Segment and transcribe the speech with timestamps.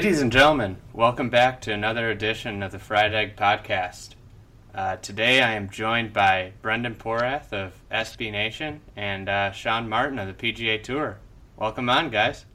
[0.00, 4.14] Ladies and gentlemen, welcome back to another edition of the Fried Egg Podcast.
[4.74, 10.18] Uh, today I am joined by Brendan Porath of SB Nation and uh, Sean Martin
[10.18, 11.18] of the PGA Tour.
[11.58, 12.46] Welcome on, guys.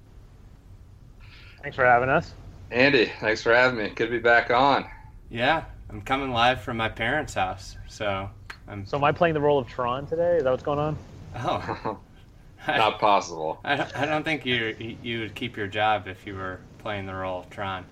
[1.61, 2.33] Thanks for having us.
[2.71, 3.89] Andy, thanks for having me.
[3.89, 4.89] Good to be back on.
[5.29, 8.27] Yeah, I'm coming live from my parents' house, so
[8.67, 8.87] I'm.
[8.87, 10.37] So am I playing the role of Tron today?
[10.37, 10.97] Is that what's going on?
[11.35, 11.99] Oh,
[12.67, 13.59] not possible.
[13.63, 17.07] I don't, I don't think you you would keep your job if you were playing
[17.07, 17.83] the role of Tron.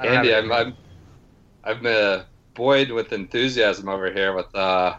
[0.00, 0.76] Andy, I'm, I'm
[1.64, 4.96] I'm uh, buoyed with enthusiasm over here with uh,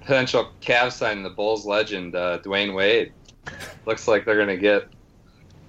[0.00, 3.12] potential Cavs signing the Bulls legend uh, Dwyane Wade.
[3.86, 4.88] Looks like they're gonna get,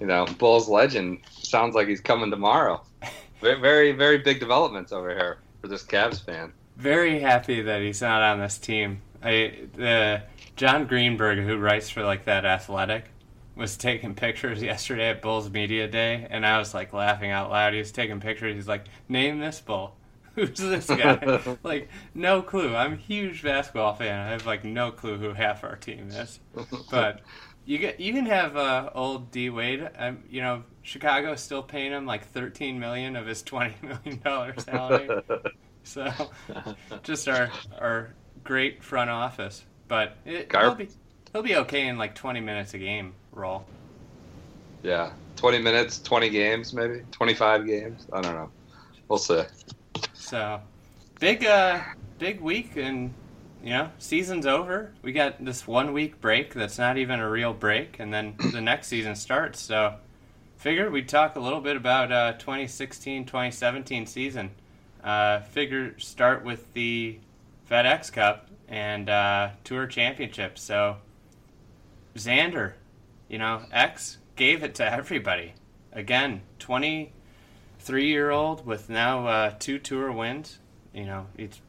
[0.00, 1.20] you know, Bulls legend.
[1.30, 2.82] Sounds like he's coming tomorrow.
[3.40, 6.52] Very, very, very big developments over here for this Cavs fan.
[6.76, 9.00] Very happy that he's not on this team.
[9.22, 10.22] I the
[10.56, 13.04] Jon Greenberg, who writes for like that Athletic,
[13.58, 17.72] was taking pictures yesterday at Bulls Media Day, and I was like laughing out loud.
[17.72, 18.54] He was taking pictures.
[18.54, 19.96] He's like, "Name this bull."
[20.36, 21.42] Who's this guy?
[21.64, 22.76] like, no clue.
[22.76, 24.28] I'm a huge basketball fan.
[24.28, 26.38] I have like no clue who half our team is.
[26.90, 27.22] But
[27.64, 29.90] you get you can have uh, old D Wade.
[29.98, 34.20] Um, you know, Chicago is still paying him like 13 million of his 20 million
[34.22, 35.08] dollar salary.
[35.82, 36.12] so,
[37.02, 38.14] just our our
[38.44, 39.64] great front office.
[39.88, 40.88] But it, he'll be
[41.32, 43.14] he'll be okay in like 20 minutes a game
[44.82, 48.06] Yeah, 20 minutes, 20 games, maybe 25 games.
[48.12, 48.50] I don't know.
[49.08, 49.42] We'll see.
[50.12, 50.60] So,
[51.20, 51.80] big, uh,
[52.18, 53.12] big week, and
[53.62, 54.92] you know, season's over.
[55.02, 58.60] We got this one week break that's not even a real break, and then the
[58.60, 59.60] next season starts.
[59.60, 59.94] So,
[60.56, 64.50] figured we'd talk a little bit about uh, 2016 2017 season.
[65.02, 67.18] Uh, figure start with the
[67.70, 70.58] FedEx Cup and uh, Tour Championship.
[70.58, 70.96] So,
[72.16, 72.74] Xander
[73.28, 75.54] you know, X gave it to everybody.
[75.92, 80.58] Again, 23 year old with now uh, two tour wins.
[80.94, 81.60] You know, he's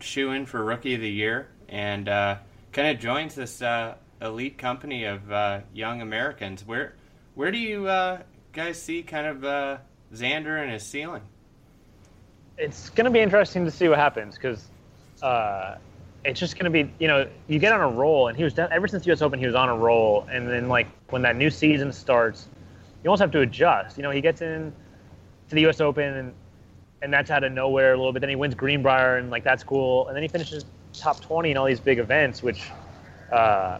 [0.00, 2.36] shoe in for rookie of the year and uh,
[2.72, 6.66] kind of joins this uh, elite company of uh, young Americans.
[6.66, 6.94] Where
[7.34, 9.78] where do you uh, guys see kind of uh,
[10.14, 11.22] Xander and his ceiling?
[12.58, 14.68] It's going to be interesting to see what happens because
[16.24, 18.54] it's just going to be, you know, you get on a roll, and he was
[18.54, 19.22] done ever since the U.S.
[19.22, 22.46] Open, he was on a roll, and then like when that new season starts,
[23.02, 23.96] you almost have to adjust.
[23.96, 24.72] You know, he gets in
[25.48, 25.80] to the U.S.
[25.80, 26.34] Open, and
[27.02, 28.20] and that's out of nowhere a little bit.
[28.20, 31.56] Then he wins Greenbrier, and like that's cool, and then he finishes top 20 in
[31.56, 32.62] all these big events, which.
[33.30, 33.78] Uh,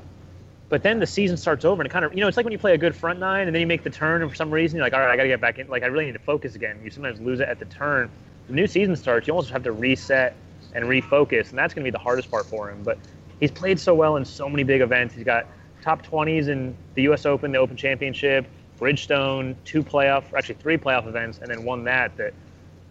[0.69, 2.53] but then the season starts over, and it kind of, you know, it's like when
[2.53, 4.51] you play a good front nine, and then you make the turn, and for some
[4.51, 5.69] reason you're like, all right, I got to get back in.
[5.69, 6.81] Like I really need to focus again.
[6.83, 8.11] You sometimes lose it at the turn.
[8.47, 10.35] The new season starts, you almost have to reset
[10.75, 12.83] and refocus, and that's going to be the hardest part for him.
[12.83, 12.99] But
[13.41, 15.15] he's played so well in so many big events.
[15.15, 15.47] He's got
[15.83, 17.27] top 20s in the U.S.
[17.27, 18.47] Open, the Open Championship,
[18.79, 22.17] Bridgestone, two playoff, or actually three playoff events, and then won that.
[22.17, 22.35] That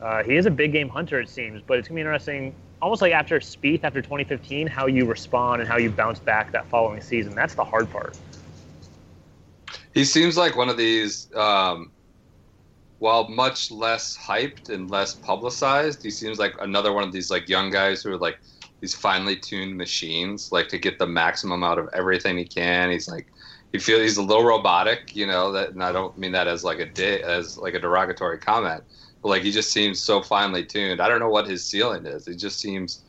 [0.02, 1.62] uh, he is a big game hunter, it seems.
[1.62, 5.70] But it's gonna be interesting, almost like after Spieth after 2015, how you respond and
[5.70, 7.34] how you bounce back that following season.
[7.36, 8.18] That's the hard part.
[9.94, 11.34] He seems like one of these.
[11.36, 11.92] Um
[13.02, 17.50] while much less hyped and less publicized, he seems like another one of these like
[17.50, 18.38] young guys who are like
[18.80, 22.92] these finely tuned machines, like to get the maximum out of everything he can.
[22.92, 23.26] He's like
[23.72, 26.64] he feels he's a little robotic, you know, that and I don't mean that as
[26.64, 28.84] like a di- as like a derogatory comment.
[29.24, 31.02] But like he just seems so finely tuned.
[31.02, 32.28] I don't know what his ceiling is.
[32.28, 33.04] It just seems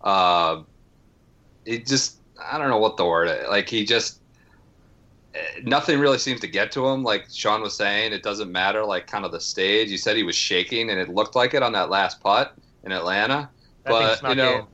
[0.00, 0.62] uh
[1.66, 3.48] it just I don't know what the word is.
[3.50, 4.22] like he just
[5.62, 7.02] nothing really seems to get to him.
[7.02, 8.84] Like Sean was saying, it doesn't matter.
[8.84, 9.90] Like kind of the stage.
[9.90, 12.54] You said he was shaking, and it looked like it on that last putt
[12.84, 13.50] in Atlanta.
[13.84, 13.90] That
[14.20, 14.66] but you know, in.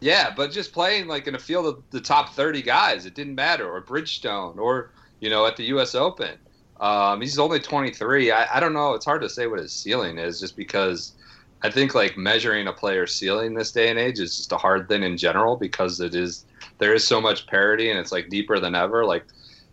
[0.00, 3.34] yeah, but just playing like in a field of the top thirty guys, it didn't
[3.34, 3.70] matter.
[3.70, 4.90] Or Bridgestone, or
[5.20, 5.94] you know, at the U.S.
[5.94, 6.38] Open.
[6.80, 8.32] Um, he's only 23.
[8.32, 8.94] I, I don't know.
[8.94, 11.12] It's hard to say what his ceiling is, just because
[11.62, 14.88] I think like measuring a player's ceiling this day and age is just a hard
[14.88, 16.46] thing in general because it is
[16.78, 19.04] there is so much parity and it's like deeper than ever.
[19.04, 19.26] Like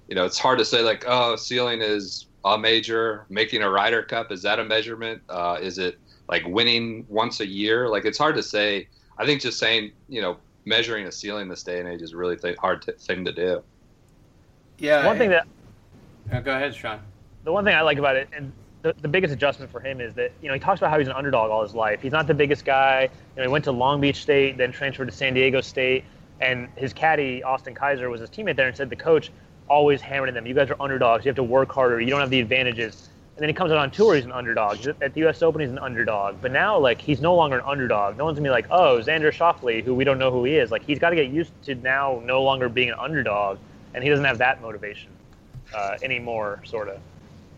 [0.08, 3.26] you know, it's hard to say like, oh, ceiling is a major.
[3.30, 5.22] Making a Ryder Cup is that a measurement?
[5.30, 7.88] Uh, is it like winning once a year.
[7.90, 8.88] Like it's hard to say.
[9.18, 12.18] I think just saying, you know, measuring a ceiling this day and age is a
[12.18, 13.64] really th- hard t- thing to do.
[14.78, 15.06] Yeah.
[15.06, 15.48] One thing that
[16.32, 17.00] Oh, go ahead, Sean.
[17.46, 18.52] the one thing I like about it, and
[18.82, 21.08] the, the biggest adjustment for him is that you know he talks about how he's
[21.08, 22.02] an underdog all his life.
[22.02, 23.04] He's not the biggest guy.
[23.04, 26.04] You know, he went to Long Beach State, then transferred to San Diego State,
[26.42, 29.32] and his caddy Austin Kaiser was his teammate there, and said the coach
[29.70, 30.46] always hammering them.
[30.46, 31.26] You guys are underdogs.
[31.26, 32.00] You have to work harder.
[32.00, 33.10] You don't have the advantages.
[33.36, 34.16] And then he comes out on tour.
[34.16, 34.86] He's an underdog.
[35.02, 35.44] At the U.S.
[35.44, 36.42] Open, he's an underdog.
[36.42, 38.18] But now, like, he's no longer an underdog.
[38.18, 40.72] No one's gonna be like, oh, Xander Schauffele, who we don't know who he is.
[40.72, 43.60] Like, he's got to get used to now no longer being an underdog,
[43.94, 45.12] and he doesn't have that motivation
[45.76, 47.00] uh, anymore, sort of.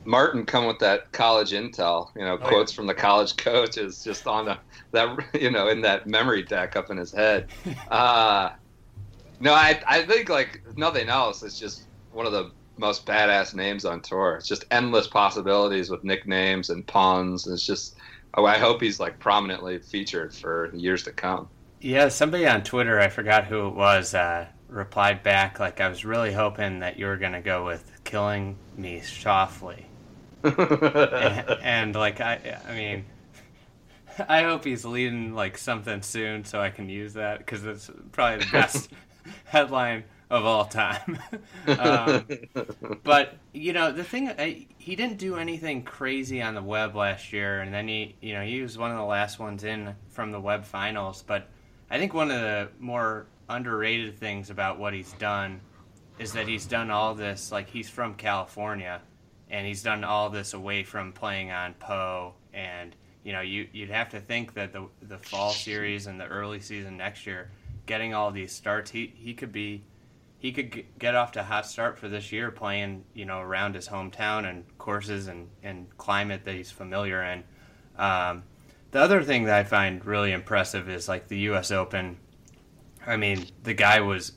[0.03, 4.27] Martin come with that college intel, you know, Oh, quotes from the college coaches just
[4.27, 4.57] on the,
[4.91, 7.47] that, you know, in that memory deck up in his head.
[7.89, 8.51] Uh,
[9.39, 11.43] no, I, I think like nothing else.
[11.43, 14.35] It's just one of the most badass names on tour.
[14.35, 17.45] It's just endless possibilities with nicknames and puns.
[17.47, 17.97] It's just,
[18.35, 21.47] oh, I hope he's like prominently featured for years to come.
[21.81, 26.05] Yeah, somebody on Twitter, I forgot who it was, uh, replied back like I was
[26.05, 29.85] really hoping that you were gonna go with killing me softly,
[30.43, 30.55] and,
[31.63, 33.05] and like I, I mean,
[34.29, 38.45] I hope he's leading like something soon so I can use that because it's probably
[38.45, 38.89] the best
[39.45, 41.19] headline of all time.
[41.67, 42.27] um,
[43.03, 47.33] but you know the thing, I, he didn't do anything crazy on the web last
[47.33, 50.31] year, and then he, you know, he was one of the last ones in from
[50.31, 51.23] the web finals.
[51.25, 51.47] But
[51.89, 55.59] I think one of the more underrated things about what he's done
[56.19, 59.01] is that he's done all this like he's from California,
[59.49, 63.89] and he's done all this away from playing on Poa and you know, you you'd
[63.89, 67.51] have to think that the the fall series and the early season next year,
[67.85, 69.83] getting all these starts, he he could be,
[70.39, 73.39] he could g- get off to a hot start for this year, playing you know
[73.39, 77.43] around his hometown and courses and and climate that he's familiar in.
[77.97, 78.43] Um,
[78.91, 81.71] the other thing that I find really impressive is like the U.S.
[81.71, 82.17] Open.
[83.05, 84.33] I mean, the guy was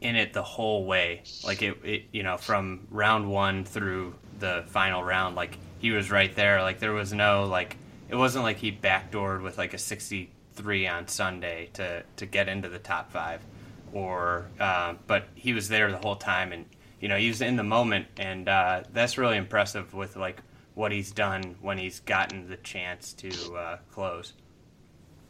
[0.00, 1.22] in it the whole way.
[1.44, 6.10] Like it, it, you know, from round one through the final round, like he was
[6.10, 6.62] right there.
[6.62, 7.76] Like there was no like,
[8.08, 12.68] it wasn't like he backdoored with like a 63 on Sunday to to get into
[12.68, 13.40] the top five,
[13.96, 16.66] or uh, but he was there the whole time, and
[17.00, 20.40] you know he was in the moment, and uh, that's really impressive with like
[20.74, 24.34] what he's done when he's gotten the chance to uh, close.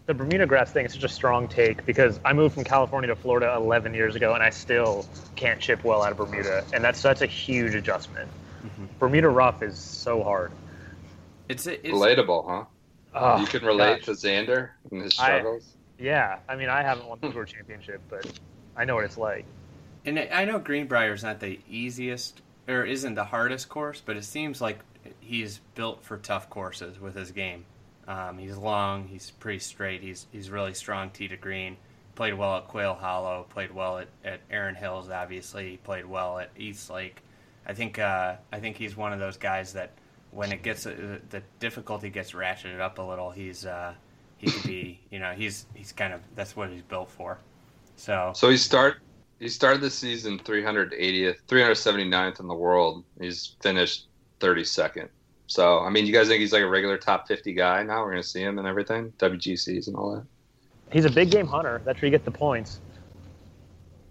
[0.07, 3.15] the Bermuda grass thing is such a strong take because I moved from California to
[3.15, 7.01] Florida 11 years ago and I still can't chip well out of Bermuda, and that's
[7.01, 8.29] that's a huge adjustment.
[8.99, 10.51] Bermuda rough is so hard.
[11.49, 12.65] It's it's Relatable, huh?
[13.15, 14.07] Oh, you can relate gosh.
[14.07, 15.73] to Xander and his I- struggles.
[15.99, 18.27] Yeah, I mean I haven't won the tour championship, but
[18.77, 19.47] I know what it's like.
[20.05, 24.61] And I know Greenbrier's not the easiest or isn't the hardest course, but it seems
[24.61, 24.79] like
[25.21, 27.65] he's built for tough courses with his game.
[28.09, 31.77] Um, he's long, he's pretty straight, he's he's really strong tee to green.
[32.15, 35.71] Played well at Quail Hollow, played well at, at Erin Hills, obviously.
[35.73, 37.21] He played well at East Lake.
[37.67, 39.91] I think uh, I think he's one of those guys that
[40.31, 43.95] when it gets uh, the difficulty gets ratcheted up a little, he's uh,
[44.39, 47.39] he could be you know he's he's kind of that's what he's built for.
[47.97, 48.97] So So he start
[49.39, 53.05] he started the season 380th, 379th in the world.
[53.21, 54.09] He's finished
[54.41, 55.09] 32nd.
[55.47, 58.03] So I mean, you guys think he's like a regular top 50 guy now?
[58.03, 60.27] We're gonna see him and everything, WGCs and all that.
[60.93, 61.83] He's a big game hunter.
[61.85, 62.81] That's where you get the points.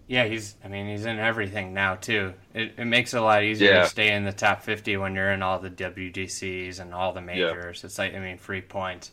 [0.08, 0.54] Yeah, he's.
[0.64, 2.34] I mean, he's in everything now too.
[2.54, 3.80] It, it makes it a lot easier Yeah.
[3.82, 7.20] to stay in the top fifty when you're in all the WGCs and all the
[7.20, 7.82] majors.
[7.82, 9.10] It's like I mean, free points.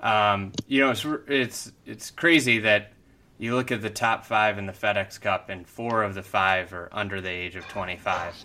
[0.00, 2.91] Um, you know, it's it's it's crazy that
[3.42, 6.72] you look at the top five in the FedEx Cup, and four of the five
[6.72, 8.36] are under the age of twenty five.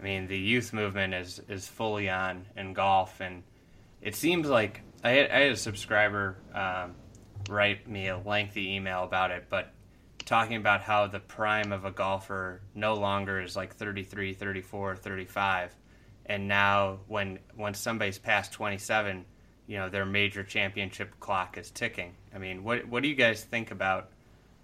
[0.00, 3.42] I mean, the youth movement is is fully on in golf, and
[4.00, 6.94] it seems like I had, I had a subscriber um,
[7.50, 9.74] write me a lengthy email about it, but
[10.24, 15.76] talking about how the prime of a golfer no longer is like 33, 34, 35.
[16.24, 19.26] And now when when somebody's past 27,
[19.66, 22.14] you know, their major championship clock is ticking.
[22.34, 24.12] I mean, what what do you guys think about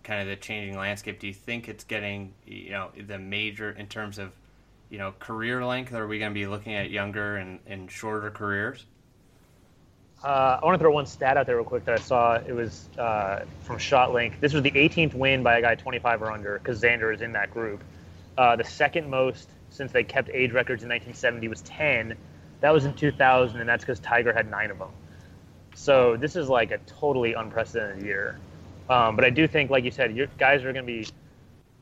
[0.02, 1.20] kind of the changing landscape?
[1.20, 4.32] Do you think it's getting, you know, the major in terms of,
[4.90, 5.94] you know, career length?
[5.94, 8.84] Are we going to be looking at younger and, and shorter careers?
[10.24, 12.34] Uh, I want to throw one stat out there real quick that I saw.
[12.36, 14.38] It was uh, from ShotLink.
[14.40, 17.32] This was the 18th win by a guy 25 or under because Xander is in
[17.32, 17.82] that group.
[18.38, 22.16] Uh, the second most since they kept age records in 1970 was 10.
[22.60, 24.90] That was in 2000, and that's because Tiger had nine of them.
[25.74, 28.38] So this is like a totally unprecedented year.
[28.88, 31.06] Um, but I do think, like you said, your guys are going to be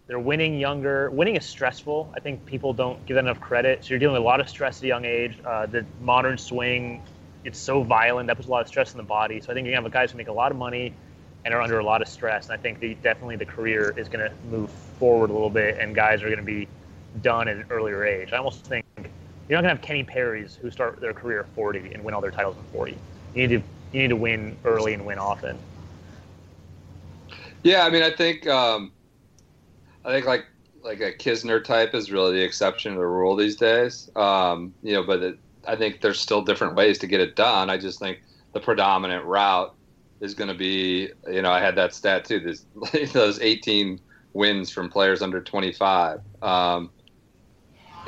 [0.06, 1.08] they're winning younger.
[1.10, 2.12] Winning is stressful.
[2.16, 3.84] I think people don't give that enough credit.
[3.84, 5.38] So you're dealing with a lot of stress at a young age.
[5.44, 7.00] Uh, the modern swing
[7.44, 9.40] it's so violent that puts a lot of stress on the body.
[9.40, 10.92] So I think you're gonna have guys who make a lot of money
[11.44, 12.48] and are under a lot of stress.
[12.48, 15.94] And I think the, definitely the career is gonna move forward a little bit, and
[15.94, 16.68] guys are gonna be
[17.22, 18.32] done at an earlier age.
[18.32, 21.92] I almost think you're not gonna have Kenny Perry's who start their career at 40
[21.94, 22.92] and win all their titles in 40.
[23.34, 25.58] You need to you need to win early and win often.
[27.62, 28.92] Yeah, I mean, I think um,
[30.04, 30.46] I think like
[30.82, 34.10] like a Kisner type is really the exception to the rule these days.
[34.16, 37.68] Um, you know, but it, I think there's still different ways to get it done.
[37.68, 38.20] I just think
[38.52, 39.74] the predominant route
[40.20, 42.40] is going to be, you know, I had that stat too.
[42.40, 42.64] This,
[43.12, 44.00] those 18
[44.32, 46.20] wins from players under 25.
[46.42, 46.90] Um,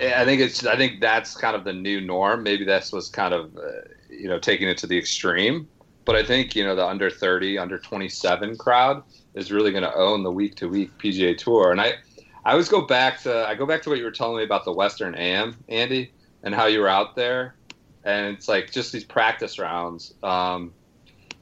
[0.01, 0.65] I think it's.
[0.65, 2.43] I think that's kind of the new norm.
[2.43, 5.69] Maybe this was kind of, uh, you know, taking it to the extreme.
[6.05, 9.95] But I think you know the under 30, under 27 crowd is really going to
[9.95, 11.71] own the week to week PGA Tour.
[11.71, 11.95] And I,
[12.45, 14.65] I always go back to I go back to what you were telling me about
[14.65, 16.13] the Western Am, Andy,
[16.43, 17.55] and how you were out there,
[18.05, 20.15] and it's like just these practice rounds.
[20.23, 20.73] Um,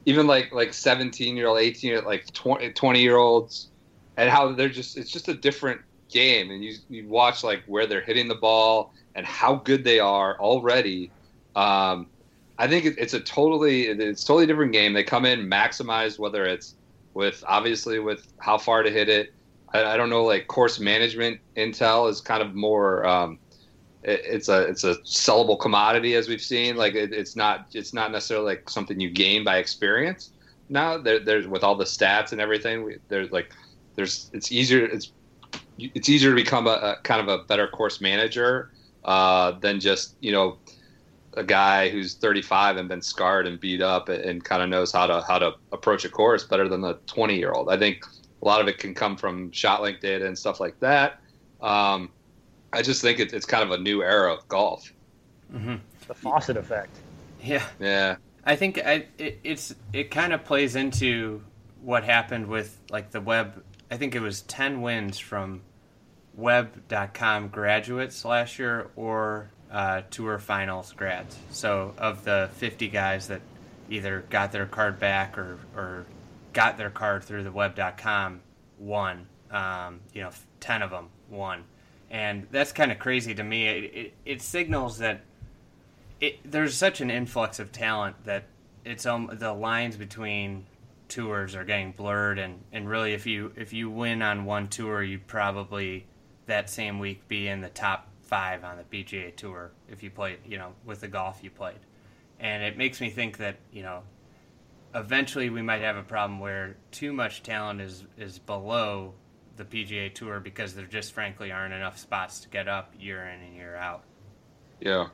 [0.05, 3.69] even like like 17 year old, 18 year like 20, 20 year olds,
[4.17, 7.87] and how they're just it's just a different game, and you you watch like where
[7.87, 11.11] they're hitting the ball and how good they are already.
[11.55, 12.07] Um,
[12.57, 14.93] I think it's a totally it's a totally different game.
[14.93, 16.75] They come in maximize whether it's
[17.13, 19.33] with obviously with how far to hit it.
[19.73, 23.05] I, I don't know like course management intel is kind of more.
[23.05, 23.39] Um,
[24.03, 26.75] it, it's a it's a sellable commodity as we've seen.
[26.75, 30.31] Like it, it's not it's not necessarily like something you gain by experience.
[30.69, 32.83] Now there, there's with all the stats and everything.
[32.83, 33.53] We, there's like
[33.95, 35.11] there's it's easier it's
[35.77, 38.71] it's easier to become a, a kind of a better course manager
[39.03, 40.57] uh, than just you know
[41.35, 44.91] a guy who's 35 and been scarred and beat up and, and kind of knows
[44.91, 47.69] how to how to approach a course better than the 20 year old.
[47.69, 48.05] I think
[48.41, 51.19] a lot of it can come from ShotLink data and stuff like that.
[51.61, 52.09] Um,
[52.73, 54.91] I just think it, it's kind of a new era of golf.
[55.53, 55.75] Mm-hmm.
[56.07, 56.95] The Fawcett effect.
[57.43, 57.65] Yeah.
[57.79, 58.15] Yeah.
[58.45, 61.43] I think I, it, it's it kind of plays into
[61.81, 63.63] what happened with like the web.
[63.89, 65.61] I think it was 10 wins from
[66.33, 71.37] web.com graduates last year or uh, tour finals grads.
[71.51, 73.41] So of the 50 guys that
[73.89, 76.05] either got their card back or, or
[76.53, 78.41] got their card through the web.com,
[78.77, 81.63] one, um, you know, 10 of them won.
[82.09, 83.67] And that's kind of crazy to me.
[83.67, 85.21] It, it, it signals that
[86.19, 88.45] it, there's such an influx of talent that
[88.83, 90.65] it's um, the lines between
[91.07, 95.03] tours are getting blurred and, and really if you if you win on one tour
[95.03, 96.05] you'd probably
[96.45, 100.39] that same week be in the top five on the PGA Tour if you played,
[100.47, 101.79] you know, with the golf you played.
[102.39, 104.03] And it makes me think that, you know,
[104.95, 109.13] eventually we might have a problem where too much talent is, is below
[109.57, 113.41] the PGA Tour because there just frankly aren't enough spots to get up year in
[113.41, 114.05] and year out.
[114.79, 115.09] Yeah.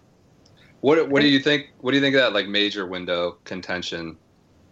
[0.82, 4.16] What what do you think what do you think of that like major window contention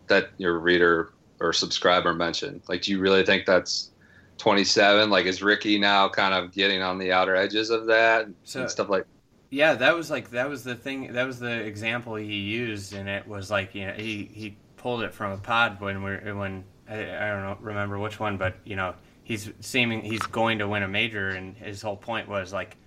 [0.06, 2.62] that your reader or subscriber mentioned?
[2.70, 3.90] Like do you really think that's
[4.38, 8.62] 27 like is rickie now kind of getting on the outer edges of that so,
[8.62, 9.06] and stuff like
[9.50, 13.08] yeah that was like that was the thing that was the example he used and
[13.08, 16.64] it was like you know he he pulled it from a pod when we're when
[16.90, 20.68] I, I don't know remember which one but you know he's seeming he's going to
[20.68, 22.78] win a major and his whole point was like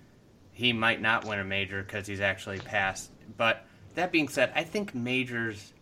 [0.51, 3.11] he might not win a major because he's actually passed.
[3.37, 3.65] But
[3.95, 5.73] that being said i think majors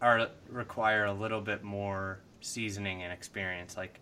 [0.00, 4.00] are require a little bit more seasoning and experience like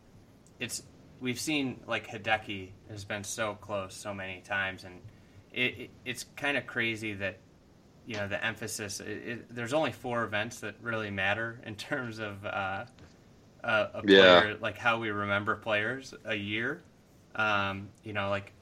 [0.59, 0.83] it's
[1.21, 5.01] we've seen like Hideki has been so close so many times, and
[5.53, 7.39] it, it it's kind of crazy that
[8.07, 9.01] you know the emphasis.
[9.01, 12.85] It, there's only four events that really matter in terms of uh,
[13.63, 14.55] a, a player, yeah.
[14.61, 16.83] like how we remember players a year.
[17.35, 18.53] Um, you know, like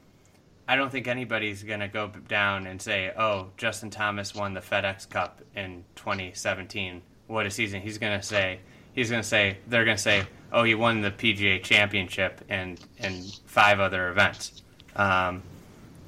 [0.69, 5.09] I don't think anybody's gonna go down and say, "Oh, Justin Thomas won the FedEx
[5.09, 7.03] Cup in 2017.
[7.29, 8.61] What a season!" He's gonna say,
[8.97, 13.79] he's gonna say, they're gonna say, oh, he won the PGA Championship and and five
[13.79, 14.63] other events,
[14.97, 15.43] um,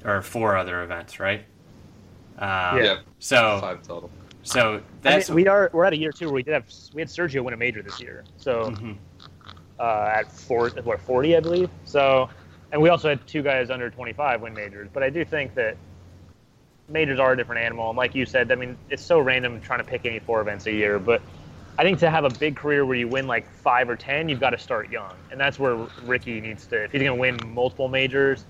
[0.03, 1.45] or four other events, right?
[2.39, 2.97] Um, yeah.
[3.19, 4.09] So five total.
[4.43, 6.65] So that's I mean, we are we're at a year too where we did have
[6.93, 8.25] we had Sergio win a major this year.
[8.37, 8.93] So mm-hmm.
[9.79, 11.69] uh, at four what forty I believe.
[11.85, 12.29] So
[12.71, 14.89] and we also had two guys under twenty five win majors.
[14.91, 15.77] But I do think that
[16.87, 17.89] majors are a different animal.
[17.89, 20.65] And like you said, I mean it's so random trying to pick any four events
[20.65, 21.21] a year, but
[21.79, 24.41] I think to have a big career where you win like five or ten, you've
[24.41, 26.83] got to start young, and that's where Rickie needs to.
[26.83, 28.43] If he's going to win multiple majors,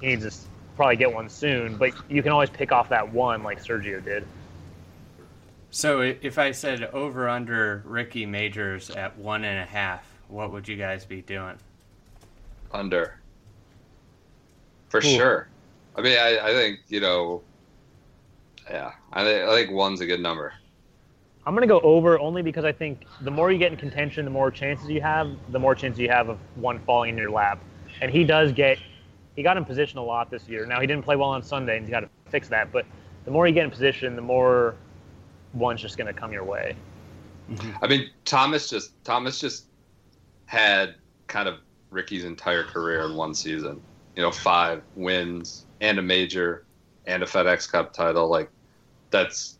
[0.00, 1.76] he needs to probably get one soon.
[1.76, 4.24] But you can always pick off that one like Sergio did.
[5.72, 10.68] So if I said over under Rickie majors at one and a half, what would
[10.68, 11.56] you guys be doing?
[12.70, 13.16] Under.
[14.90, 15.02] For Ooh.
[15.02, 15.48] sure.
[15.96, 17.42] I mean, I, I think you know.
[18.70, 20.52] Yeah, I think, I think one's a good number.
[21.50, 24.30] I'm gonna go over only because I think the more you get in contention, the
[24.30, 27.60] more chances you have, the more chances you have of one falling in your lap.
[28.00, 28.78] And he does get,
[29.34, 30.64] he got in position a lot this year.
[30.64, 32.70] Now he didn't play well on Sunday, and he's got to fix that.
[32.70, 32.86] But
[33.24, 34.76] the more you get in position, the more
[35.52, 36.76] one's just gonna come your way.
[37.50, 37.84] Mm-hmm.
[37.84, 39.64] I mean, Thomas just Thomas just
[40.46, 40.94] had
[41.26, 41.56] kind of
[41.90, 43.82] Rickie's entire career in one season.
[44.14, 46.64] You know, five wins and a major
[47.06, 48.28] and a FedEx Cup title.
[48.28, 48.50] Like
[49.10, 49.58] that's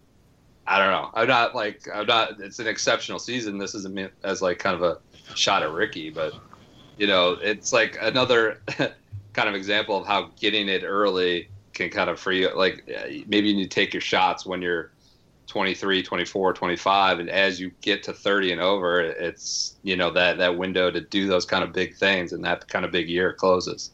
[0.70, 1.10] I don't know.
[1.14, 2.40] I'm not like I'm not.
[2.40, 3.58] It's an exceptional season.
[3.58, 4.98] This isn't meant as like kind of a
[5.34, 6.32] shot at Rickie, but
[6.96, 8.62] you know, it's like another
[9.32, 12.48] kind of example of how getting it early can kind of free.
[12.48, 12.86] Like
[13.26, 14.92] maybe you need to take your shots when you're
[15.48, 20.38] 23, 24, 25, and as you get to 30 and over, it's you know that
[20.38, 23.32] that window to do those kind of big things, and that kind of big year
[23.32, 23.90] closes.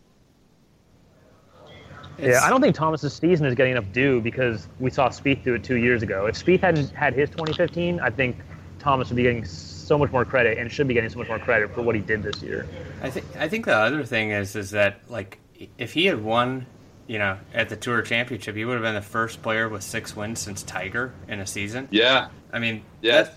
[2.18, 5.54] Yeah, I don't think Thomas's season is getting enough due because we saw Spieth do
[5.54, 6.26] it two years ago.
[6.26, 8.36] If Spieth hadn't had his 2015, I think
[8.78, 11.38] Thomas would be getting so much more credit and should be getting so much more
[11.38, 12.66] credit for what he did this year.
[13.02, 15.38] I think I think the other thing is is that like
[15.78, 16.66] if he had won,
[17.06, 20.16] you know, at the Tour Championship, he would have been the first player with six
[20.16, 21.88] wins since Tiger in a season.
[21.90, 23.36] Yeah, I mean, yeah, that's,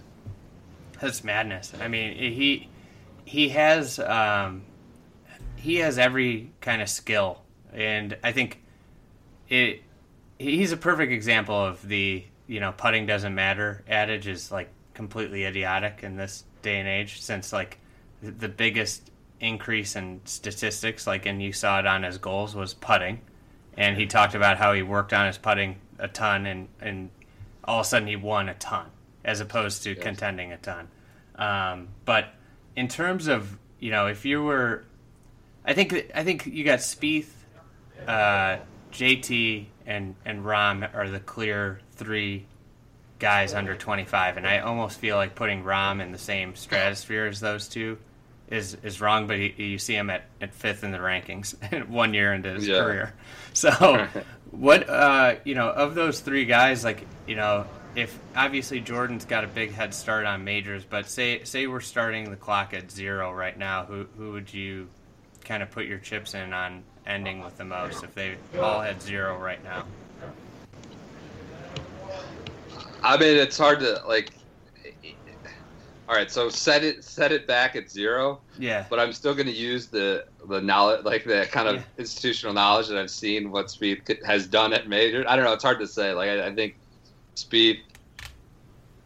[1.00, 1.74] that's madness.
[1.79, 2.69] I mean, he
[3.25, 4.63] he has um,
[5.55, 7.41] he has every kind of skill,
[7.74, 8.58] and I think
[9.49, 9.81] it
[10.37, 15.45] he's a perfect example of the you know putting doesn't matter adage is like completely
[15.45, 17.77] idiotic in this day and age since like
[18.21, 23.21] the biggest increase in statistics like and you saw it on his goals was putting
[23.77, 27.09] and he talked about how he worked on his putting a ton and and
[27.63, 28.85] all of a sudden he won a ton
[29.23, 29.99] as opposed to yes.
[29.99, 30.87] contending a ton
[31.35, 32.33] um, but
[32.75, 34.83] in terms of you know if you were
[35.65, 37.29] I think I think you got Spieth
[38.07, 38.57] uh,
[38.91, 42.46] JT and and Rahm are the clear three
[43.19, 47.39] guys under 25, and I almost feel like putting Rahm in the same stratosphere as
[47.39, 47.98] those two
[48.48, 49.27] is is wrong.
[49.27, 52.67] But he, you see him at, at fifth in the rankings one year into his
[52.67, 52.80] yeah.
[52.80, 53.13] career.
[53.54, 54.08] So,
[54.52, 59.43] what uh, you know of those three guys, like you know, if obviously Jordan's got
[59.43, 63.32] a big head start on majors, but say say we're starting the clock at zero
[63.32, 64.88] right now, who who would you
[65.43, 69.01] kind of put your chips in on ending with the most if they all had
[69.01, 69.85] zero right now?
[73.01, 74.31] I mean, it's hard to like.
[76.07, 78.41] All right, so set it set it back at zero.
[78.57, 78.85] Yeah.
[78.89, 81.83] But I'm still going to use the the knowledge, like the kind of yeah.
[81.99, 85.23] institutional knowledge that I've seen what Spieth has done at major.
[85.27, 85.53] I don't know.
[85.53, 86.13] It's hard to say.
[86.13, 86.75] Like I, I think
[87.35, 87.79] Spieth,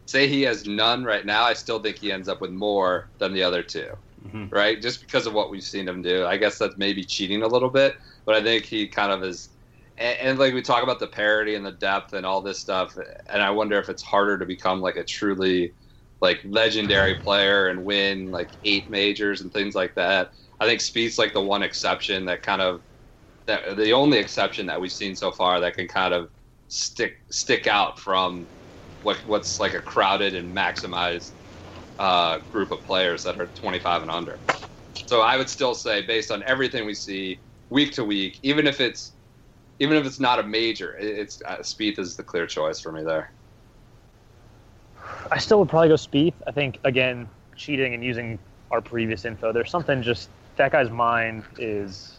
[0.06, 1.44] Say he has none right now.
[1.44, 4.48] I still think he ends up with more than the other two mm-hmm.
[4.48, 4.80] right?
[4.80, 6.24] Just because of what we've seen him do.
[6.26, 9.50] I guess that's maybe cheating a little bit, but I think he kind of is.
[9.96, 12.96] And, and, like we talk about the parity and the depth and all this stuff,
[13.28, 15.72] and I wonder if it's harder to become like a truly
[16.20, 20.32] like legendary player and win like eight majors and things like that.
[20.60, 22.80] I think Spieth's like the one exception that kind of
[23.46, 26.30] that the only exception that we've seen so far that can kind of
[26.68, 28.46] stick stick out from
[29.02, 31.32] what what's like a crowded and maximized
[31.98, 34.38] uh, group of players that are 25 and under.
[35.06, 37.38] So I would still say, based on everything we see
[37.70, 39.12] week to week, even if it's
[39.80, 43.02] even if it's not a major, it's uh, Spieth is the clear choice for me
[43.02, 43.32] there.
[45.30, 46.34] I still would probably go Spieth.
[46.46, 48.38] I think again, cheating and using
[48.70, 49.52] our previous info.
[49.52, 52.18] There's something just that guy's mind is.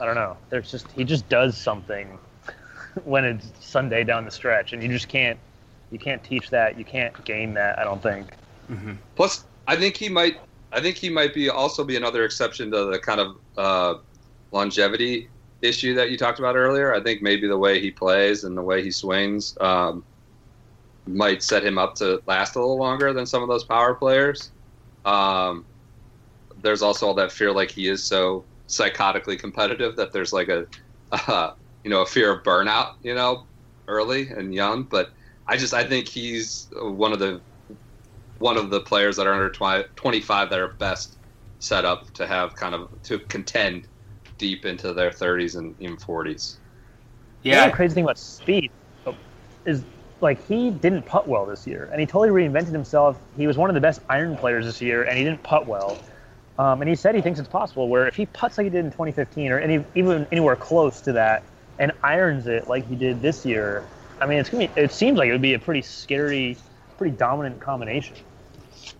[0.00, 0.36] I don't know.
[0.48, 2.18] There's just he just does something
[3.04, 5.38] when it's Sunday down the stretch, and you just can't
[5.90, 6.78] you can't teach that.
[6.78, 7.78] You can't gain that.
[7.78, 8.26] I don't think.
[8.70, 8.94] Mm-hmm.
[9.16, 10.40] Plus, I think he might.
[10.70, 13.94] I think he might be also be another exception to the kind of uh,
[14.52, 15.28] longevity
[15.62, 16.94] issue that you talked about earlier.
[16.94, 20.04] I think maybe the way he plays and the way he swings um,
[21.06, 24.50] might set him up to last a little longer than some of those power players.
[25.04, 25.64] Um,
[26.62, 30.66] there's also all that fear, like he is so psychotically competitive that there's like a,
[31.12, 31.52] uh,
[31.82, 33.46] you know, a fear of burnout, you know,
[33.86, 34.82] early and young.
[34.82, 35.12] But
[35.46, 37.40] I just I think he's one of the
[38.38, 41.16] one of the players that are under 20, 25 that are best
[41.58, 43.86] set up to have kind of to contend
[44.38, 46.56] deep into their 30s and even 40s.
[47.42, 48.70] Yeah, the crazy thing about Spieth
[49.64, 49.82] is
[50.20, 53.18] like he didn't putt well this year, and he totally reinvented himself.
[53.36, 55.98] He was one of the best iron players this year, and he didn't putt well.
[56.58, 58.84] Um, and he said he thinks it's possible where if he puts like he did
[58.84, 61.44] in 2015 or any, even anywhere close to that,
[61.78, 63.84] and irons it like he did this year,
[64.20, 66.56] I mean, it's gonna be, it seems like it would be a pretty scary,
[66.96, 68.16] pretty dominant combination.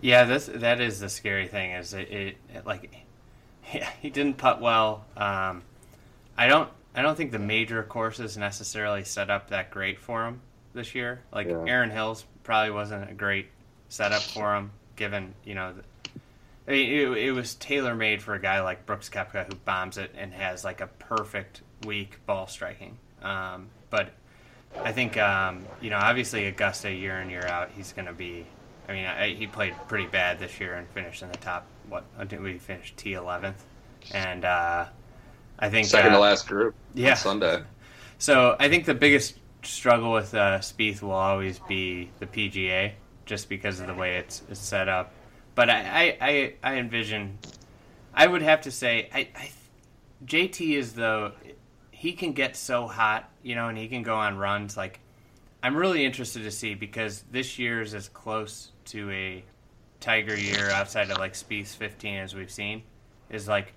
[0.01, 1.73] Yeah, this that is the scary thing.
[1.73, 2.93] Is it, it, it like
[3.75, 5.05] yeah, he didn't putt well.
[5.17, 5.63] Um,
[6.37, 10.41] I don't I don't think the major courses necessarily set up that great for him
[10.75, 11.21] this year.
[11.33, 11.65] Like Yeah.
[11.67, 13.49] Erin Hills probably wasn't a great
[13.89, 15.75] setup for him, given you know.
[15.75, 15.83] The,
[16.67, 19.97] I mean, it, it was tailor made for a guy like Brooks Koepka who bombs
[19.97, 22.99] it and has like a perfect week ball striking.
[23.23, 24.11] Um, but
[24.85, 28.45] I think um, you know, obviously Augusta year in year out, he's going to be.
[28.89, 31.67] I mean, I, he played pretty bad this year and finished in the top.
[31.89, 33.63] What I think we finished T eleventh,
[34.13, 34.87] and uh,
[35.59, 37.11] I think Second uh, to last group yeah.
[37.11, 37.63] on Sunday.
[38.21, 42.93] So I think the biggest struggle with uh, Spieth will always be the PGA,
[43.27, 45.13] just because of the way it's, it's set up.
[45.55, 47.39] But I, I, I, I envision,
[48.13, 49.51] I would have to say, I, I,
[50.27, 51.33] JT is the,
[51.93, 54.77] he can get so hot, you know, and he can go on runs.
[54.77, 54.99] Like,
[55.63, 59.45] I'm really interested to see because this year is as close to a
[60.01, 62.83] Tiger year outside of like Spieth's 15 as we've seen.
[63.31, 63.75] Is like,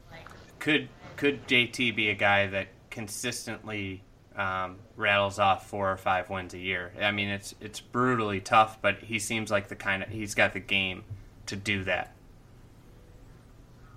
[0.59, 4.01] could could JT be a guy that consistently
[4.35, 6.93] um, rattles off four or five wins a year?
[7.01, 10.53] I mean, it's it's brutally tough, but he seems like the kind of he's got
[10.53, 11.03] the game
[11.47, 12.13] to do that.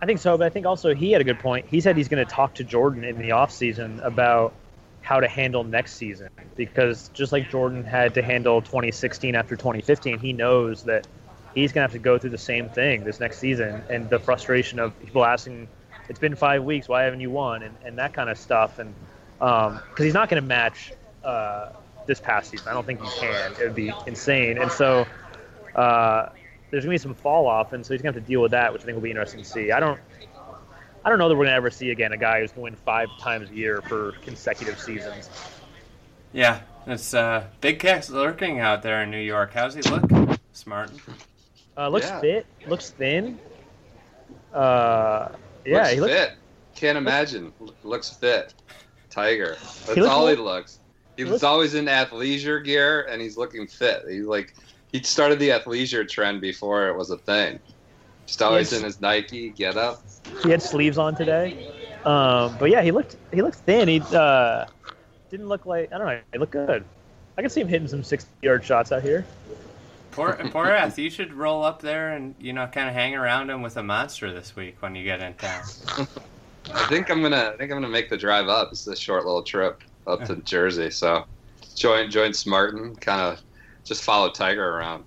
[0.02, 1.66] I think so, but I think also he had a good point.
[1.68, 4.52] He said he's going to talk to Jordan in the offseason about
[5.04, 10.18] how to handle next season because just like Jordan had to handle 2016 after 2015,
[10.18, 11.06] he knows that
[11.54, 14.18] he's going to have to go through the same thing this next season and the
[14.18, 15.68] frustration of people asking,
[16.08, 17.62] it's been five weeks, why haven't you won?
[17.62, 18.78] And, and that kind of stuff.
[18.78, 18.94] And
[19.38, 21.68] because um, he's not going to match uh,
[22.06, 22.68] this past season.
[22.68, 23.52] I don't think he can.
[23.52, 24.56] It would be insane.
[24.56, 25.06] And so
[25.74, 26.30] uh,
[26.70, 28.40] there's going to be some fall off, and so he's going to have to deal
[28.40, 29.70] with that, which I think will be interesting to see.
[29.70, 30.00] I don't.
[31.04, 32.76] I don't know that we're gonna ever see again a guy who's going to win
[32.84, 35.28] five times a year for consecutive seasons.
[36.32, 39.52] Yeah, it's uh, big cats lurking out there in New York.
[39.52, 40.90] How's he look, Smart?
[41.76, 42.20] Uh, looks Yeah.
[42.20, 43.38] fit, looks thin.
[44.52, 45.28] Uh,
[45.64, 46.12] yeah, looks he looks.
[46.12, 46.32] fit.
[46.74, 47.52] Can't imagine.
[47.60, 48.54] L- Looks fit.
[49.10, 49.56] Tiger.
[49.60, 50.80] That's looks all he looks.
[51.16, 54.04] He he was looks- always in athleisure gear, and he's looking fit.
[54.08, 54.54] He's like
[54.90, 57.60] he started the athleisure trend before it was a thing.
[58.26, 58.80] Just always Yes.
[58.80, 60.02] in his Nike get up.
[60.42, 61.70] He had sleeves on today.
[62.04, 63.88] Um, but yeah, he looked he looked thin.
[63.88, 64.66] He uh,
[65.30, 66.20] didn't look like I don't know.
[66.32, 66.84] He looked good.
[67.36, 69.24] I can see him hitting some sixty yard shots out here.
[70.12, 70.96] Poor, poor ass.
[70.96, 73.82] You should roll up there and you know kind of hang around him with a
[73.82, 75.62] monster this week when you get in town.
[76.72, 77.52] I think I'm gonna.
[77.52, 78.68] I think I'm gonna make the drive up.
[78.70, 80.90] It's a short little trip up to Jersey.
[80.90, 81.24] So
[81.74, 82.94] join join Smartin.
[82.96, 83.40] Kind of
[83.82, 85.04] just follow Tiger around.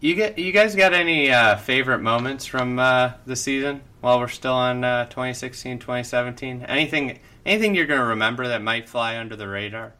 [0.00, 4.28] You get you guys got any uh, favorite moments from uh, the season while we're
[4.28, 6.62] still on uh, 2016, 2017?
[6.64, 9.94] Anything anything you're gonna remember that might fly under the radar?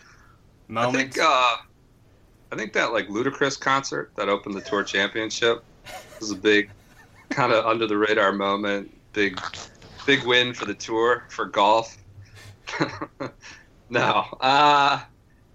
[0.00, 0.02] I
[0.72, 1.16] Moments.
[1.16, 1.26] think.
[1.26, 1.56] Uh,
[2.52, 5.64] I think that like Ludacris concert that opened the tour championship
[6.20, 6.70] was a big,
[7.30, 8.90] kind of under the radar moment.
[9.12, 9.40] Big,
[10.06, 11.96] big win for the tour for golf.
[13.90, 15.00] no, uh,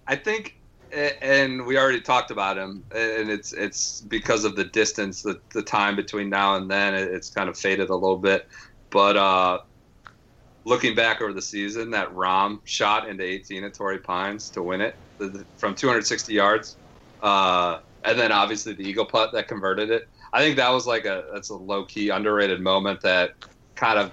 [0.07, 0.58] I think,
[0.91, 5.61] and we already talked about him, and it's it's because of the distance, the the
[5.61, 8.47] time between now and then, it's kind of faded a little bit.
[8.91, 9.59] But uh,
[10.65, 14.81] looking back over the season, that Rahm shot into 18 at Torrey Pines to win
[14.81, 14.95] it
[15.57, 16.77] from 260 yards,
[17.21, 20.03] uh, and then obviously the eagle putt that converted it.
[20.33, 23.31] I think that was like a that's a low key underrated moment that
[23.75, 24.11] kind of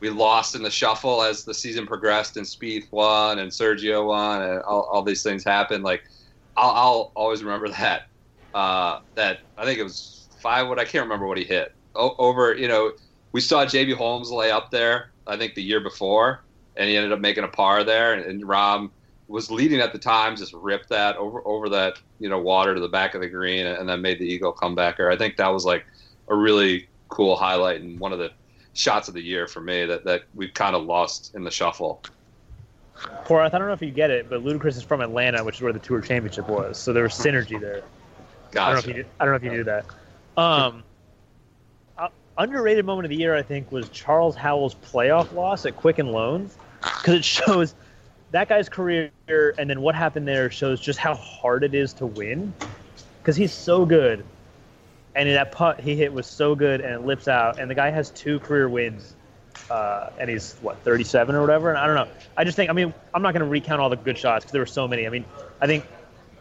[0.00, 4.42] we lost in the shuffle as the season progressed and Spieth won and Sergio won
[4.42, 5.82] and all, all these things happened.
[5.84, 6.02] Like
[6.56, 8.02] I'll, I'll always remember that.
[8.54, 10.68] Uh, that I think it was five.
[10.68, 12.54] What I can't remember what he hit o- over.
[12.54, 12.92] You know,
[13.32, 15.10] we saw JB Holmes lay up there.
[15.26, 16.44] I think the year before,
[16.76, 18.14] and he ended up making a par there.
[18.14, 18.90] And, and Rahm
[19.28, 22.80] was leading at the time, just ripped that over over that you know water to
[22.80, 25.12] the back of the green, and then made the eagle comebacker.
[25.12, 25.84] I think that was like
[26.28, 28.30] a really cool highlight and one of the
[28.78, 32.02] shots of the year for me that that we've kind of lost in the shuffle.
[33.24, 35.62] Porath, I don't know if you get it, but Ludacris is from Atlanta, which is
[35.62, 36.78] where the tour championship was.
[36.78, 37.82] So there was synergy there.
[38.52, 38.98] I don't know if Gotcha.
[38.98, 39.04] you.
[39.20, 39.84] I don't know if you knew that.
[40.36, 40.82] Um,
[41.96, 46.10] uh, underrated moment of the year, I think, was Charles Howell's playoff loss at Quicken
[46.10, 47.74] Loans because it shows
[48.30, 52.06] that guy's career, and then what happened there shows just how hard it is to
[52.06, 52.52] win
[53.20, 54.24] because he's so good,
[55.18, 57.90] and that putt he hit was so good, and it lips out, and the guy
[57.90, 59.14] has two career wins.
[59.68, 62.08] Uh, and he's what 37 or whatever, and I don't know.
[62.38, 64.52] I just think, I mean, I'm not going to recount all the good shots because
[64.52, 65.06] there were so many.
[65.06, 65.26] I mean,
[65.60, 65.84] I think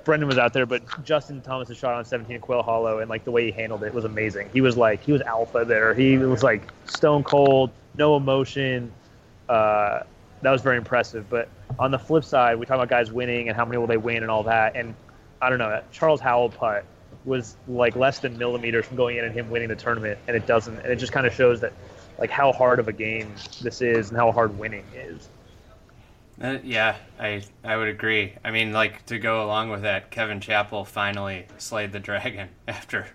[0.05, 3.25] Brendan was out there, but Justin Thomas' shot on 17 at Quail Hollow and like
[3.25, 4.49] the way he handled it was amazing.
[4.53, 5.93] He was like he was alpha there.
[5.93, 8.93] He was like stone cold, no emotion.
[9.49, 10.03] Uh,
[10.43, 11.29] that was very impressive.
[11.29, 13.97] But on the flip side, we talk about guys winning and how many will they
[13.97, 14.77] win and all that.
[14.77, 14.95] And
[15.41, 16.85] I don't know Charles Howell putt
[17.27, 20.47] was like less than millimeters from going in and him winning the tournament, and it
[20.47, 20.79] doesn't.
[20.79, 21.73] And it just kind of shows that
[22.17, 25.29] like how hard of a game this is and how hard winning is.
[26.41, 28.33] Uh, yeah, I I would agree.
[28.43, 33.07] I mean, like to go along with that, Kevin Chappell finally slayed the dragon after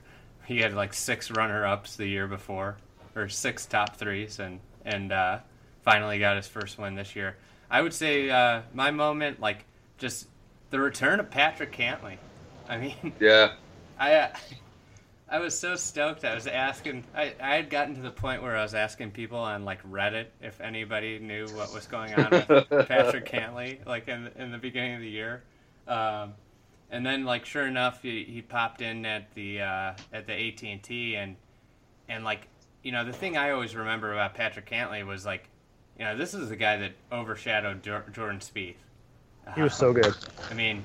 [0.45, 2.77] he had like six runner-ups the year before,
[3.17, 5.39] or six top threes, and and uh,
[5.83, 7.37] finally got his first win this year.
[7.71, 9.65] I would say uh, my moment, like
[9.97, 10.29] just
[10.71, 12.19] the return of Patrick Cantlay.
[12.69, 13.53] I mean, Yeah.
[14.03, 14.29] I uh,
[15.29, 16.25] I was so stoked.
[16.25, 17.05] I was asking.
[17.15, 20.27] I, I had gotten to the point where I was asking people on like Reddit
[20.41, 22.49] if anybody knew what was going on with
[22.89, 25.45] Patrick Cantlay, like in in the beginning of the year.
[25.87, 26.35] Um,
[26.91, 30.63] and then, like, sure enough, he, he popped in at the uh, at the AT
[30.65, 31.37] and T, and
[32.09, 32.49] and like,
[32.83, 35.49] you know, the thing I always remember about Patrick Cantlay was like,
[35.97, 38.75] you know, this is the guy that overshadowed Jor- Jordan Spieth.
[39.55, 40.15] He was so good.
[40.51, 40.85] I mean,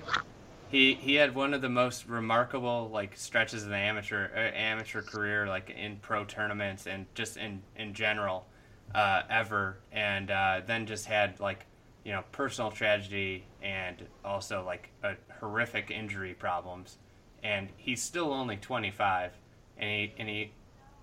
[0.69, 5.01] he he had one of the most remarkable like stretches of the amateur uh, amateur
[5.01, 8.45] career, like in pro tournaments and just in in general,
[8.93, 9.79] uh, ever.
[9.91, 11.65] And uh, then just had like
[12.03, 16.97] you know personal tragedy and also like a horrific injury problems.
[17.43, 19.31] And he's still only 25,
[19.77, 20.51] and he and he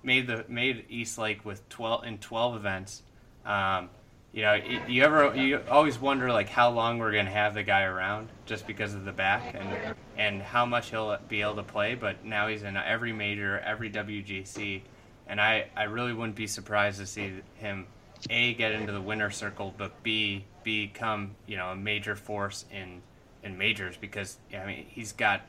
[0.02, 3.02] made the made East Lake with 12 in 12 events.
[3.46, 3.88] Um,
[4.34, 4.54] you know,
[4.88, 8.66] you ever you always wonder like how long we're gonna have the guy around just
[8.66, 11.94] because of the back and and how much he'll be able to play.
[11.94, 14.82] But now he's in every major, every WGC,
[15.28, 17.86] and I I really wouldn't be surprised to see him
[18.28, 23.02] a get into the winner circle, but b become you know a major force in
[23.44, 25.42] in majors because I mean he's got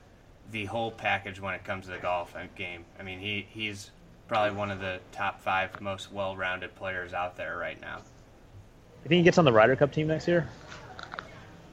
[0.52, 2.86] the whole package when it comes to the golf game.
[3.00, 3.90] I mean he he's
[4.28, 8.02] probably one of the top five most well-rounded players out there right now.
[9.06, 10.50] You think he gets on the Ryder Cup team next year?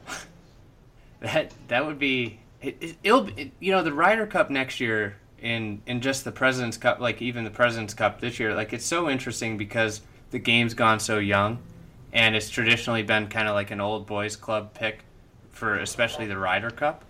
[1.20, 5.80] That that would be it, it'll it, you know the Ryder Cup next year in
[5.86, 9.08] in just the President's Cup like even the President's Cup this year like it's so
[9.08, 10.00] interesting because
[10.32, 11.60] the game's gone so young
[12.12, 15.04] and it's traditionally been kind of like an old boys club pick
[15.52, 17.04] for especially the Ryder Cup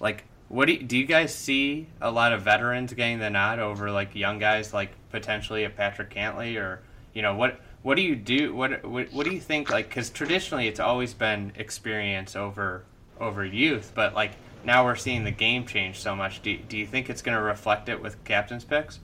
[0.00, 3.58] like what do you, do you guys see a lot of veterans getting the nod
[3.58, 6.82] over like young guys like potentially a Patrick Cantlay or
[7.14, 10.10] you know what what do you do what what, what do you think like cuz
[10.10, 12.84] traditionally it's always been experience over
[13.20, 14.32] over youth but like
[14.64, 17.42] now we're seeing the game change so much do, do you think it's going to
[17.42, 18.98] reflect it with captain's picks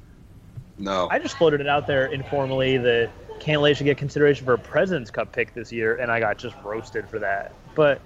[0.79, 1.09] No.
[1.11, 5.11] I just floated it out there informally that Cantlay should get consideration for a President's
[5.11, 7.53] Cup pick this year, and I got just roasted for that.
[7.75, 8.01] But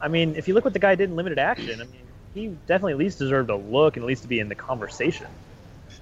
[0.00, 2.02] I mean, if you look what the guy did in limited action, I mean,
[2.34, 5.26] he definitely at least deserved a look and at least to be in the conversation.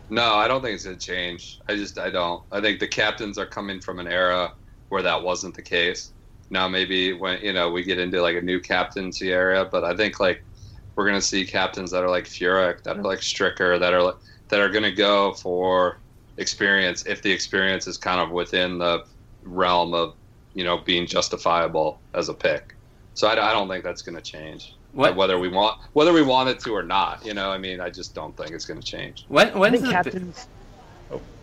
[0.09, 1.59] No, I don't think it's gonna change.
[1.69, 2.42] I just I don't.
[2.53, 4.53] I think the captains are coming from an era
[4.88, 6.12] where that wasn't the case.
[6.51, 9.97] Now maybe when you know we get into like a new captaincy area, but I
[9.97, 10.45] think like
[10.97, 14.14] we're gonna see captains that are like Furyk, that are like Stricker, that are like,
[14.49, 16.03] that are gonna go for
[16.38, 19.05] experience if the experience is kind of within the
[19.42, 20.14] realm of
[20.55, 22.79] you know being justifiable as a pick.
[23.14, 24.75] So I, I don't think that's gonna change.
[24.96, 27.80] What- whether we want whether we want it to or not, you know, I mean,
[27.80, 29.24] I just don't think it's gonna change.
[29.28, 30.48] when, when's think the bi- captains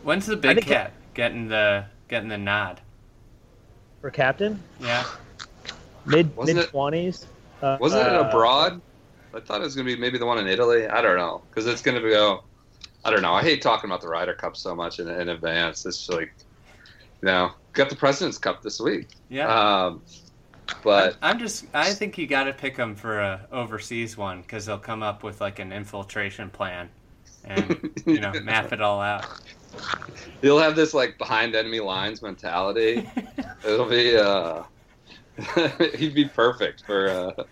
[0.04, 2.82] when's the big think cat getting the getting the nod
[4.02, 5.06] for captain yeah
[6.06, 7.26] mid Wasn't mid it- twenties.
[7.62, 8.82] Uh, Wasn't it uh, abroad?
[9.34, 10.86] I thought it was going to be maybe the one in Italy.
[10.86, 12.44] I don't know because it's going to go.
[13.06, 13.34] I don't know.
[13.34, 15.86] I hate talking about the Ryder Cup so much in, in advance.
[15.86, 16.34] It's like,
[17.22, 19.08] you know, got the President's Cup this week.
[19.30, 20.02] yeah Um,
[20.84, 21.66] but I'm just.
[21.74, 25.24] I think you got to pick them for a overseas one because they'll come up
[25.24, 26.90] with like an infiltration plan,
[27.44, 29.26] and you know map it all out.
[30.42, 33.08] you'll have this like behind enemy lines mentality.
[33.66, 34.18] It'll be.
[34.18, 34.64] uh
[35.96, 37.44] He'd be perfect for uh,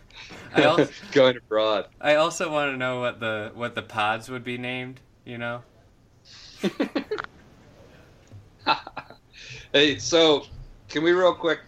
[0.53, 1.87] I al- going abroad.
[1.99, 4.99] I also want to know what the what the pods would be named.
[5.25, 5.61] You know.
[9.73, 10.45] hey, so
[10.89, 11.61] can we real quick?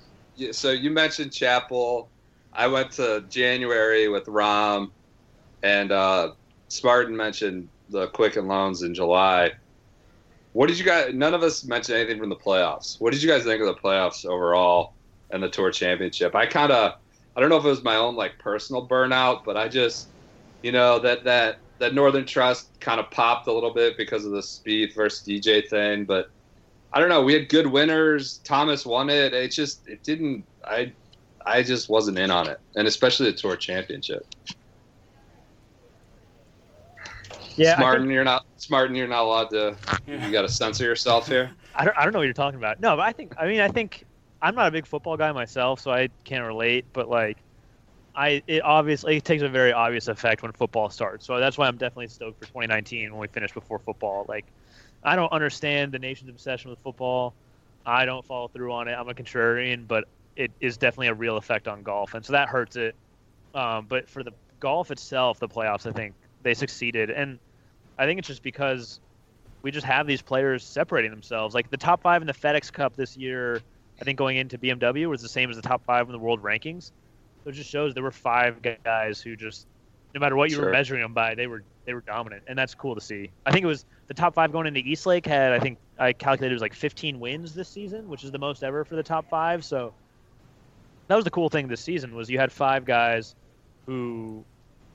[0.51, 2.09] So you mentioned Chappell.
[2.51, 4.91] I went to January with Rahm,
[5.63, 6.33] and uh,
[6.67, 9.51] Spartan mentioned the Quicken loans in July.
[10.53, 11.13] What did you guys?
[11.13, 12.99] None of us mentioned anything from the playoffs.
[12.99, 14.93] What did you guys think of the playoffs overall
[15.31, 16.35] and the Tour Championship?
[16.35, 16.93] I kind of,
[17.35, 20.07] I don't know if it was my own like personal burnout, but I just,
[20.61, 24.31] you know, that that that Northern Trust kind of popped a little bit because of
[24.31, 26.29] the Spieth versus DJ thing, but
[26.93, 27.23] I don't know.
[27.23, 28.39] We had good winners.
[28.43, 29.33] Thomas won it.
[29.33, 30.45] It just it didn't.
[30.65, 30.93] I
[31.45, 34.25] I just wasn't in on it, and especially the Tour Championship.
[37.55, 38.95] Yeah, I, Martin, think, you're not Martin.
[38.95, 39.75] You're not allowed to.
[40.07, 41.51] You got to censor yourself here.
[41.75, 42.79] I don't I don't know what you're talking about.
[42.79, 44.05] No, but I think I mean I think
[44.41, 46.85] I'm not a big football guy myself, so I can't relate.
[46.93, 47.37] But like,
[48.15, 51.25] I it obviously it takes a very obvious effect when football starts.
[51.25, 54.25] So that's why I'm definitely stoked for 2019 when we finish before football.
[54.27, 54.45] Like,
[55.03, 57.33] I don't understand the nation's obsession with football.
[57.85, 58.93] I don't follow through on it.
[58.93, 62.47] I'm a contrarian, but it is definitely a real effect on golf, and so that
[62.47, 62.95] hurts it.
[63.53, 67.37] Um, but for the golf itself, the playoffs, I think they succeeded, and
[67.97, 68.99] I think it's just because
[69.61, 71.55] we just have these players separating themselves.
[71.55, 73.61] Like the top five in the FedEx Cup this year,
[73.99, 76.43] I think going into BMW was the same as the top five in the world
[76.43, 76.91] rankings.
[77.43, 79.67] So it just shows there were five guys who just,
[80.13, 80.65] no matter what you Sure.
[80.65, 83.29] were measuring them by, they were they were dominant, and that's cool to see.
[83.45, 86.53] I think it was the top five going into Eastlake had I think I calculated
[86.53, 89.29] it was like 15 wins this season, which is the most ever for the top
[89.29, 89.65] five.
[89.65, 89.93] So
[91.07, 93.35] that was the cool thing this season was you had five guys
[93.85, 94.45] who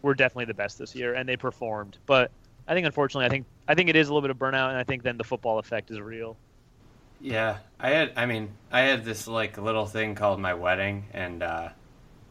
[0.03, 1.99] were definitely the best this year, and they performed.
[2.07, 2.31] But
[2.67, 4.79] I think unfortunately, I think I think it is a little bit of burnout, and
[4.79, 6.37] I think then the football effect is real.
[7.21, 8.13] Yeah, I had.
[8.17, 11.69] I mean, I had this like little thing called my wedding, and uh,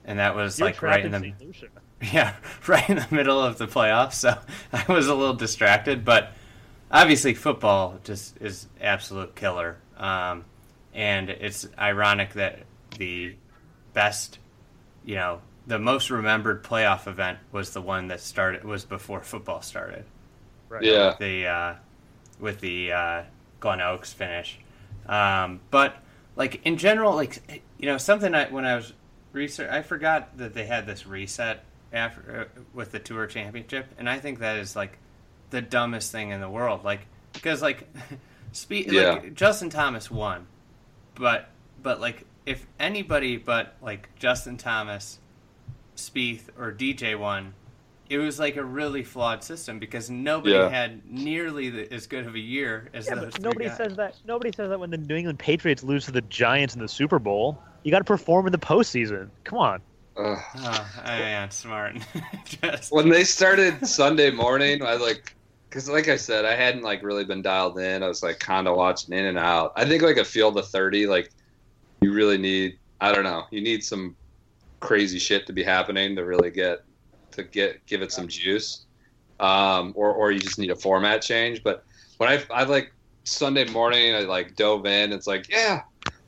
[0.06, 1.48] and that was You're like right in trapped the St.
[1.48, 1.68] Lucia.
[2.14, 2.36] yeah,
[2.68, 4.14] right in the middle of the playoffs.
[4.14, 4.38] So
[4.74, 6.34] I was a little distracted, but
[6.92, 9.78] obviously football just is absolute killer.
[9.98, 10.46] Um,
[10.94, 12.60] and it's ironic that
[12.98, 13.36] the
[13.94, 14.40] best,
[15.06, 19.62] you know, the most remembered playoff event was the one that started was before football
[19.62, 20.06] started.
[20.70, 20.84] Right.
[20.84, 21.16] Yeah.
[21.20, 21.76] The uh,
[22.40, 23.24] with the uh,
[23.60, 24.60] Glen Oaks finish,
[25.08, 25.98] um, but
[26.36, 28.94] like in general, like you know, something I when I was
[29.34, 31.64] research, I forgot that they had this reset
[31.98, 34.98] after uh, with the tour championship, and I think that is like
[35.50, 36.84] the dumbest thing in the world.
[36.86, 37.02] Like
[37.34, 37.88] because like,
[38.54, 39.12] spe- Yeah.
[39.14, 40.48] like Justin Thomas won,
[41.16, 41.50] but
[41.84, 45.20] but like if anybody but like Justin Thomas,
[45.96, 47.54] Spieth or DJ won,
[48.10, 50.70] it was like a really flawed system because nobody Yeah.
[50.70, 53.78] had nearly the, as good of a year as Yeah, those but three nobody guys.
[53.78, 54.16] says that.
[54.26, 57.20] Nobody says that when the New England Patriots lose to the Giants in the Super
[57.20, 57.62] Bowl.
[57.84, 59.30] You got to perform in the postseason.
[59.46, 59.82] Come on.
[60.18, 60.40] Ugh.
[60.56, 61.98] Oh, I am smart.
[62.46, 65.36] Just when they started Sunday morning, I like
[65.70, 68.02] because like I said, I hadn't like really been dialed in.
[68.04, 69.74] I was like kind of watching in and out.
[69.76, 71.30] I think like a field of thirty, like
[72.02, 72.80] you really need.
[73.00, 73.44] I don't know.
[73.52, 74.16] You need some
[74.80, 76.80] crazy shit to be happening to really get
[77.32, 78.86] to get give it some juice,
[79.40, 81.62] um, or or you just need a format change.
[81.64, 81.84] But
[82.18, 82.92] when I I like
[83.26, 85.14] Sunday morning, I like dove in.
[85.14, 85.82] It's like yeah,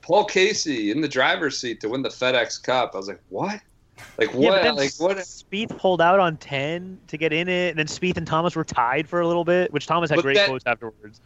[0.04, 2.92] Paul Casey in the driver's seat to win the FedEx Cup.
[2.94, 3.60] I was like, what?
[4.18, 4.62] Like what?
[4.64, 5.18] then like what?
[5.18, 8.64] Spieth pulled out on ten to get in it, and then Spieth and Thomas were
[8.64, 11.22] tied for a little bit, which Thomas had But great that- quotes afterwards.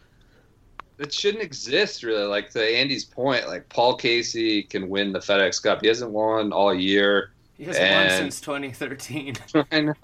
[0.98, 2.24] it shouldn't exist really.
[2.24, 5.80] Like to Andy's point, like Paul Casey can win the FedEx Cup.
[5.80, 7.32] He hasn't won all year.
[7.56, 9.34] he has won And- since 2013.
[9.72, 9.94] I know,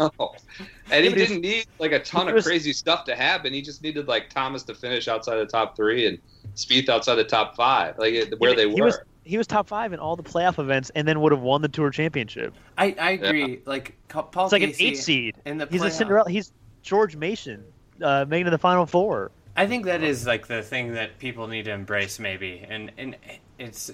[0.90, 3.52] and he didn't need like a ton of was- crazy stuff to happen.
[3.52, 6.18] He just needed like Thomas to finish outside the top three and
[6.56, 9.06] Spieth outside the top five, like where Yeah, they but were.
[9.24, 11.68] He was top five in all the playoff events, and then would have won the
[11.68, 12.54] tour championship.
[12.76, 13.60] I, I agree.
[13.64, 15.36] Like Ca- Paul It's like an eight seed.
[15.44, 16.30] in the He's a Cinderella.
[16.30, 16.52] He's
[16.82, 17.64] George Mason,
[18.02, 19.30] uh, making to the final four.
[19.56, 23.16] I think that is like the thing that people need to embrace, maybe, and and
[23.58, 23.90] it's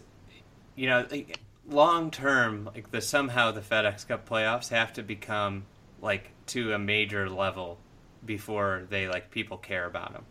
[0.75, 5.65] you know like, long term, like the somehow the FedEx Cup playoffs have to become
[6.01, 7.79] like to a major level
[8.25, 10.25] before they like people care about them.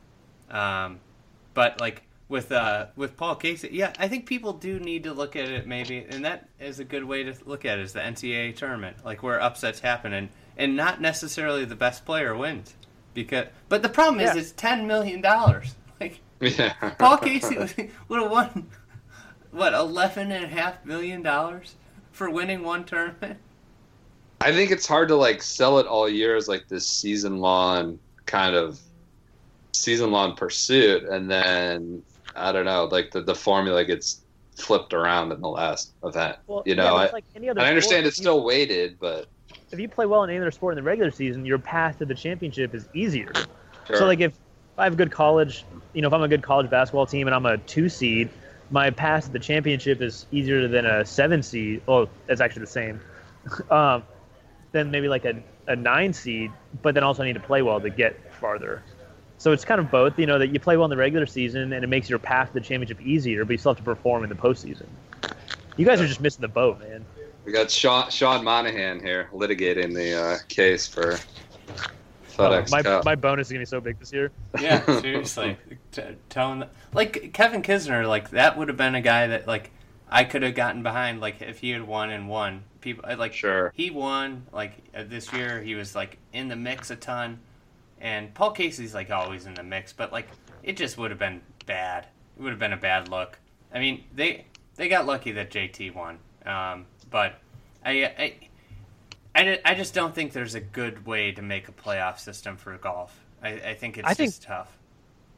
[0.57, 0.99] Um,
[1.53, 5.35] but like with uh with Paul Casey, yeah, I think people do need to look
[5.35, 7.99] at it maybe, and that is a good way to look at it is the
[7.99, 12.73] NCAA tournament, like where upsets happen, and and not necessarily the best player wins.
[13.13, 14.41] Because, but the problem is, Yeah.
[14.41, 15.75] it's ten million dollars.
[16.01, 16.73] Like yeah.
[16.99, 17.57] Paul Casey
[18.09, 18.67] would have won
[19.51, 21.75] what eleven and a half million dollars
[22.11, 23.37] for winning one tournament.
[24.41, 27.97] I think it's hard to like sell it all year as like this season long
[28.25, 28.77] kind of
[29.71, 32.03] season long pursuit, and then
[32.35, 34.21] I don't know, like the the formula gets
[34.57, 36.37] flipped around in the last event.
[36.47, 39.27] Well, you know, but I, like any other I understand it's still weighted, but
[39.71, 42.05] if you play well in any other sport in the regular season, your path to
[42.05, 43.31] the championship is easier.
[43.87, 43.97] sure.
[43.97, 44.33] So like if
[44.77, 47.35] I have a good college, you know, if I'm a good college basketball team and
[47.35, 48.29] I'm a two seed,
[48.71, 51.81] my path to the championship is easier than a seven seed.
[51.87, 52.99] Oh, it's actually the same.
[53.69, 54.03] um,
[54.71, 57.79] then maybe like a, a nine seed, but then also I need to play well
[57.79, 58.83] to get farther.
[59.37, 61.73] So it's kind of both, you know, that you play well in the regular season
[61.73, 64.23] and it makes your path to the championship easier, but you still have to perform
[64.23, 64.85] in the postseason.
[65.77, 67.05] You guys are just missing the boat, man.
[67.43, 71.17] We got Sean, Sean Monahan here litigating the uh, case for
[72.37, 73.05] Oh, FedEx my, Cup.
[73.05, 74.31] my bonus is gonna be so big this year.
[74.59, 75.57] Yeah, seriously.
[75.91, 76.63] T- telling
[76.93, 79.71] like Kevin Kisner, like that would have been a guy that like
[80.09, 82.63] I could have gotten behind, like if he had won and won.
[82.81, 83.71] People like Sure.
[83.75, 85.61] he won like uh, this year.
[85.61, 87.39] He was like in the mix a ton,
[88.05, 90.27] and Paul Casey's like always in the mix, but like
[90.61, 92.05] it just would have been bad.
[92.37, 93.39] It would have been a bad look.
[93.73, 94.45] I mean, they
[94.75, 97.39] they got lucky that JT won, um, but
[97.83, 98.33] I, I
[99.35, 102.77] I, I just don't think there's a good way to make a playoff system for
[102.77, 103.19] golf.
[103.41, 104.77] I, I think it's I think- tough.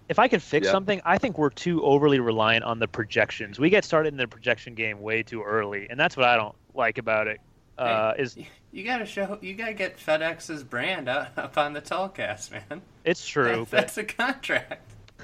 [0.09, 0.71] if I could fix Yeah.
[0.73, 3.59] something, I think we're too overly reliant on the projections.
[3.59, 6.55] We get started in the projection game way too early, and that's what I don't
[6.73, 7.39] like about it.
[7.77, 8.37] Uh, is
[8.77, 9.39] You gotta show.
[9.41, 12.83] You gotta get FedEx's brand out, up on the telecast, man.
[13.03, 14.93] it's true, That- but that's a contract.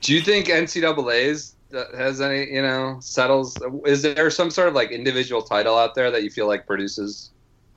[0.00, 3.58] Do you think NCAA's uh, has any, you know, settles?
[3.84, 7.32] Is there some sort of like individual title out there that you feel like produces,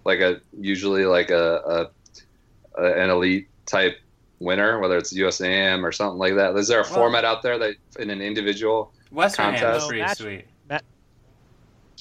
[0.05, 1.89] like a usually like a,
[2.77, 3.97] a, a an elite type
[4.37, 6.55] winner, whether it's USAM or something like that?
[6.55, 8.93] Is there a Well- format out there that in an individual?
[9.09, 9.87] Western Am's Contest.
[9.89, 10.45] pretty sweet.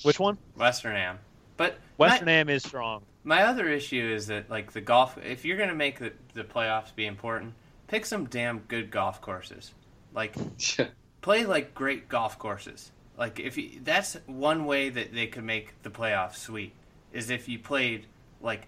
[0.05, 0.39] Which one?
[0.57, 1.19] Western Am,
[1.57, 3.03] but my- Western Am is strong.
[3.25, 6.95] My other issue is that like the golf, if you're gonna make the, the playoffs
[6.95, 7.55] be important,
[7.87, 9.73] pick some damn good golf courses.
[10.15, 10.35] Like
[11.21, 12.91] play like great golf courses.
[13.17, 16.73] Like if you, that's one way that they could make the playoffs sweet
[17.13, 18.07] is if you played
[18.41, 18.67] like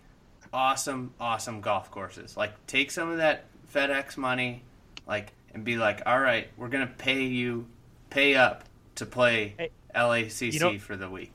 [0.53, 2.37] awesome, awesome golf courses.
[2.37, 4.63] Like take some of that FedEx money,
[5.07, 7.67] like and be like, all right, we're gonna pay you,
[8.11, 8.65] pay up
[8.97, 11.33] to play Hey, LACC you know- for the week.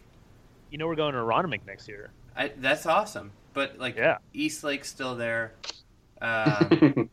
[0.71, 2.11] You know we're going to Aronimink next year.
[2.37, 3.31] I, that's awesome.
[3.53, 4.17] But like Yeah.
[4.33, 5.53] East Lake's still there.
[6.21, 7.09] Um,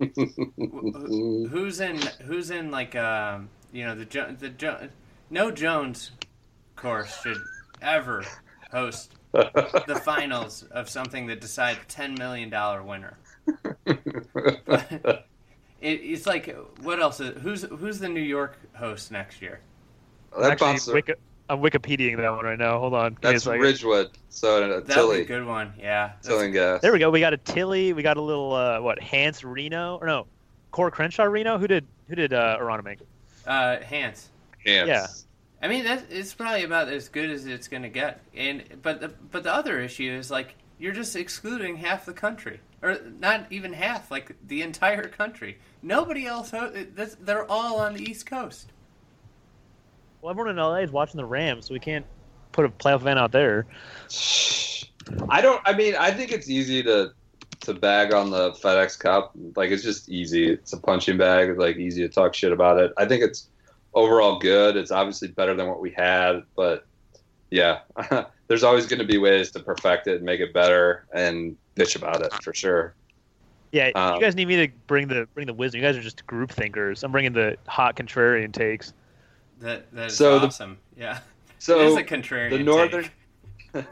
[1.48, 4.88] who's in who's in like um, you know the jo- the jo-
[5.30, 6.10] no Jones
[6.74, 7.36] course should
[7.80, 8.24] ever
[8.72, 13.16] host the finals of something that decides ten million dollar winner.
[15.78, 17.20] It, it's like what else?
[17.20, 19.60] Is, who's who's the New York host next year?
[20.36, 21.12] that Actually, bumps- Wiki-
[21.48, 22.78] I'm Wikipediaing that one right now.
[22.78, 23.14] Hold on.
[23.14, 23.60] Give me a that's second.
[23.60, 24.10] Ridgewood.
[24.30, 25.72] So uh, That would be a Tilly, good one.
[25.78, 26.08] Yeah.
[26.08, 26.80] That's- Tilly and Gas.
[26.82, 27.10] There we go.
[27.10, 27.92] We got a Tilly.
[27.92, 29.00] We got a little uh, what?
[29.00, 30.26] Hanse Reno or no?
[30.72, 31.58] Coore Crenshaw Reno.
[31.58, 32.98] Who did who did uh, make?
[33.46, 34.28] Uh, Hans.
[34.64, 34.88] Hands.
[34.88, 35.06] Yeah.
[35.62, 38.20] I mean, that it's probably about as good as it's going to get.
[38.34, 42.60] And but the but the other issue is like you're just excluding half the country,
[42.82, 45.58] or not even half, like the entire country.
[45.82, 46.50] Nobody else.
[46.50, 48.72] Ho- this, they're all on the East Coast.
[50.20, 52.06] Well, everyone in LA is watching the Rams, so we can't
[52.52, 53.66] put a playoff event out there.
[55.28, 55.60] I don't.
[55.64, 57.12] I mean, I think it's easy to
[57.60, 59.32] to bag on the FedEx Cup.
[59.54, 60.52] Like it's just easy.
[60.52, 61.50] It's a punching bag.
[61.50, 62.92] It's like easy to talk shit about it.
[62.96, 63.48] I think it's
[63.94, 64.76] overall good.
[64.76, 66.86] It's obviously better than what we had, but
[67.50, 67.80] yeah,
[68.48, 71.96] there's always going to be ways to perfect it and make it better and bitch
[71.96, 72.94] about it for sure.
[73.72, 75.80] Yeah, Um, you guys need me to bring the bring the wisdom.
[75.80, 77.02] You guys are just group thinkers.
[77.02, 78.92] I'm bringing the hot contrarian takes.
[79.60, 80.78] That that is So the- awesome.
[80.96, 81.20] yeah,
[81.58, 82.50] So is a contrarian.
[82.50, 83.08] the northern.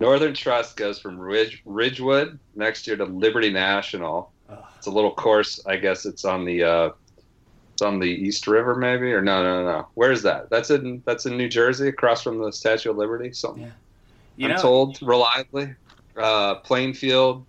[0.00, 4.32] Northern Trust goes from Ridge, Ridgewood next year to Liberty National.
[4.76, 5.60] It's a little course.
[5.66, 6.90] I guess it's on the uh,
[7.72, 9.88] it's on the East River, maybe or no, no, no.
[9.94, 10.50] Where is that?
[10.50, 13.32] That's in that's in New Jersey, across from the Statue of Liberty.
[13.32, 13.70] Something Yeah.
[14.36, 15.74] You I'm know, told reliably.
[16.16, 17.44] Uh, Plainfield,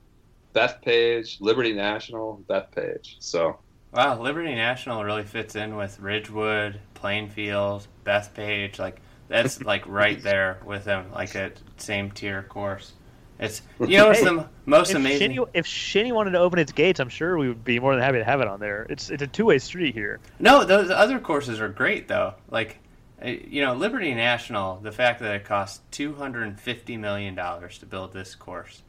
[0.55, 3.15] Bethpage, Liberty National, Bethpage.
[3.19, 3.57] So
[3.95, 8.77] Wow, Liberty National really fits in with Ridgewood, Plainfield, Bethpage.
[8.77, 12.91] Like that's like right there with them, like a same tier course.
[13.39, 15.31] It's you know it's Hey, the most If amazing.
[15.31, 18.03] Shinny, if Shinny wanted to open its gates, I'm sure we would be more than
[18.03, 18.85] happy to have it on there.
[18.89, 20.19] It's it's a two way street here.
[20.39, 22.33] No, those other courses are great though.
[22.49, 22.79] Like,
[23.23, 24.75] uh, you know, Liberty National.
[24.77, 28.83] The fact that it cost two hundred and fifty million dollars to build this course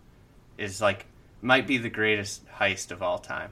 [0.58, 1.06] is like
[1.42, 3.50] might be the greatest heist of all time.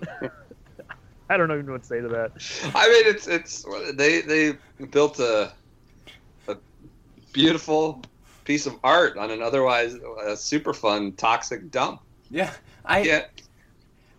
[1.30, 2.32] I don't even know what to say to that.
[2.74, 3.64] I mean, it's it's
[3.94, 4.56] they they
[4.90, 5.52] built a
[6.48, 6.56] a
[7.32, 8.02] beautiful
[8.44, 12.00] piece of art on an otherwise uh, super fun toxic dump.
[12.30, 12.52] Yeah,
[12.84, 13.02] I.
[13.02, 13.24] Yeah,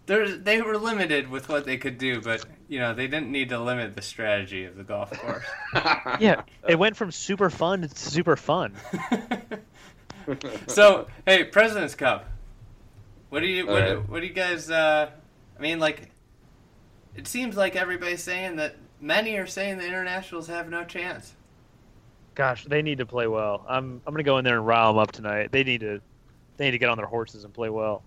[0.07, 3.49] They're, they were limited with what they could do, but you know they didn't need
[3.49, 5.45] to limit the strategy of the golf course.
[6.19, 8.73] Yeah, it went from super fun to super fun.
[10.67, 12.29] so hey, President's Cup.
[13.29, 14.09] What do you what, Alright.
[14.09, 14.69] what do you guys?
[14.69, 15.11] Uh,
[15.57, 16.11] I mean, like,
[17.15, 21.33] it seems like everybody's saying that many are saying the internationals have no chance.
[22.35, 23.65] Gosh, they need to play well.
[23.67, 25.51] I'm I'm gonna go in there and rile them up tonight.
[25.53, 26.01] They need to
[26.57, 28.03] they need to get on their horses and play well.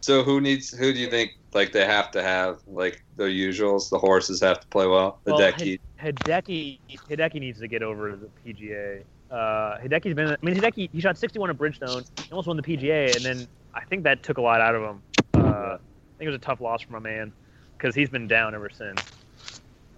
[0.00, 0.70] So who needs?
[0.70, 3.88] Who do you think like they have to have like the usuals?
[3.90, 5.20] The horses have to play well.
[5.24, 5.52] The Well.
[5.52, 9.02] Hideki Hideki needs to get over the PGA.
[9.30, 10.30] Uh, Hideki's been.
[10.30, 12.08] I mean, Hideki he shot 61 at Bridgestone.
[12.24, 14.82] He almost won the PGA, and then I think that took a lot out of
[14.82, 15.02] him.
[15.34, 15.78] Uh, I
[16.18, 17.32] think it was a tough loss for my man
[17.76, 19.00] because he's been down ever since.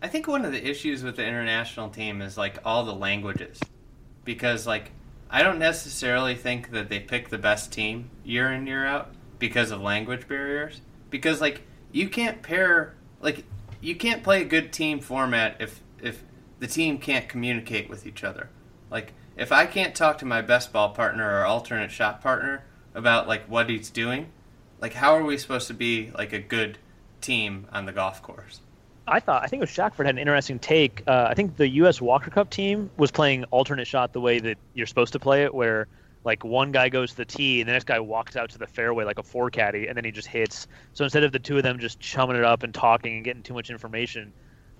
[0.02, 3.58] I think one of the issues with the international team is like all the languages,
[4.24, 4.92] because like
[5.30, 9.70] I don't necessarily think that they pick the best team year in year out because
[9.70, 10.80] of language barriers.
[11.08, 11.62] Because like
[11.92, 13.44] you can't pair like
[13.80, 16.22] you can't play a good team format if if
[16.58, 18.50] the team can't communicate with each other.
[18.90, 22.64] Like if I can't talk to my best ball partner or alternate shot partner
[22.94, 24.30] about like what he's doing,
[24.80, 26.78] like how are we supposed to be like a good
[27.20, 28.60] team on the golf course?
[29.06, 31.02] I thought I think it was Shackelford had an interesting take.
[31.06, 32.00] Uh, I think the U.S.
[32.00, 35.52] Walker Cup team was playing alternate shot the way that you're supposed to play it,
[35.54, 35.88] where
[36.24, 38.66] like one guy goes to the tee and the next guy walks out to the
[38.66, 40.68] fairway like a fore caddy, and then he just hits.
[40.92, 43.42] So instead of the two of them just chumming it up and talking and getting
[43.42, 44.32] too much information,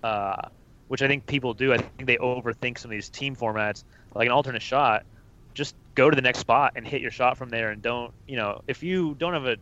[0.05, 0.49] uh,
[0.89, 3.85] which I think people do, I think they overthink some of these team formats.
[4.15, 5.07] Like an alternate shot,
[5.55, 8.37] just go to the next spot and hit your shot from there, and don't you
[8.37, 9.57] know if you don't have a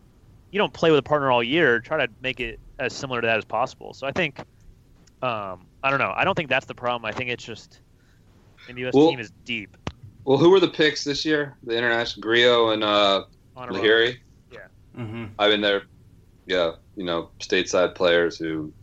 [0.51, 3.27] you don't play with a partner all year, try to make it as similar to
[3.27, 3.93] that as possible.
[3.93, 4.39] So I think,
[5.21, 6.13] um, I don't know.
[6.15, 7.05] I don't think that's the problem.
[7.05, 7.81] I think it's just,
[8.67, 8.93] and the U.S.
[8.93, 9.75] Well- team is deep.
[10.25, 11.57] Well, who were the picks this year?
[11.63, 13.23] The international Grillo and uh,
[13.55, 13.81] On a roll.
[13.81, 14.17] Lahiri.
[14.97, 15.25] Mm-hmm.
[15.37, 15.83] I mean, they're
[16.45, 18.73] yeah, you know, stateside players who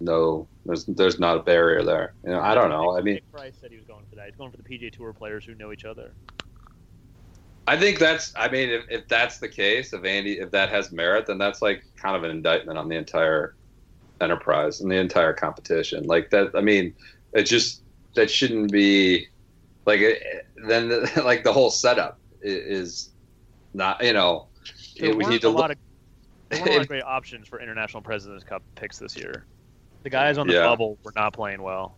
[0.00, 2.12] know there's there's not a barrier there.
[2.24, 2.96] You know, I don't know.
[2.96, 4.26] I mean, Nick Price said he was going for that.
[4.26, 6.12] He's going for the PGA Tour players who know each other.
[7.68, 8.32] I think that's.
[8.36, 11.62] I mean, if, if that's the case, if Andy, if that has merit, then that's
[11.62, 13.54] like kind of an indictment on the entire
[14.20, 16.04] enterprise and the entire competition.
[16.04, 16.52] Like that.
[16.54, 16.94] I mean,
[17.32, 17.82] it just
[18.14, 19.26] that shouldn't be
[19.84, 20.22] like it,
[20.66, 23.10] then the, like the whole setup is
[23.74, 24.02] not.
[24.02, 24.46] You know,
[24.98, 25.72] There we need to a lot look.
[25.72, 25.78] of
[26.50, 29.44] there weren't a lot of great options for International Presidents Cup picks this year.
[30.04, 30.66] The guys on the Yeah.
[30.66, 31.96] bubble were not playing well.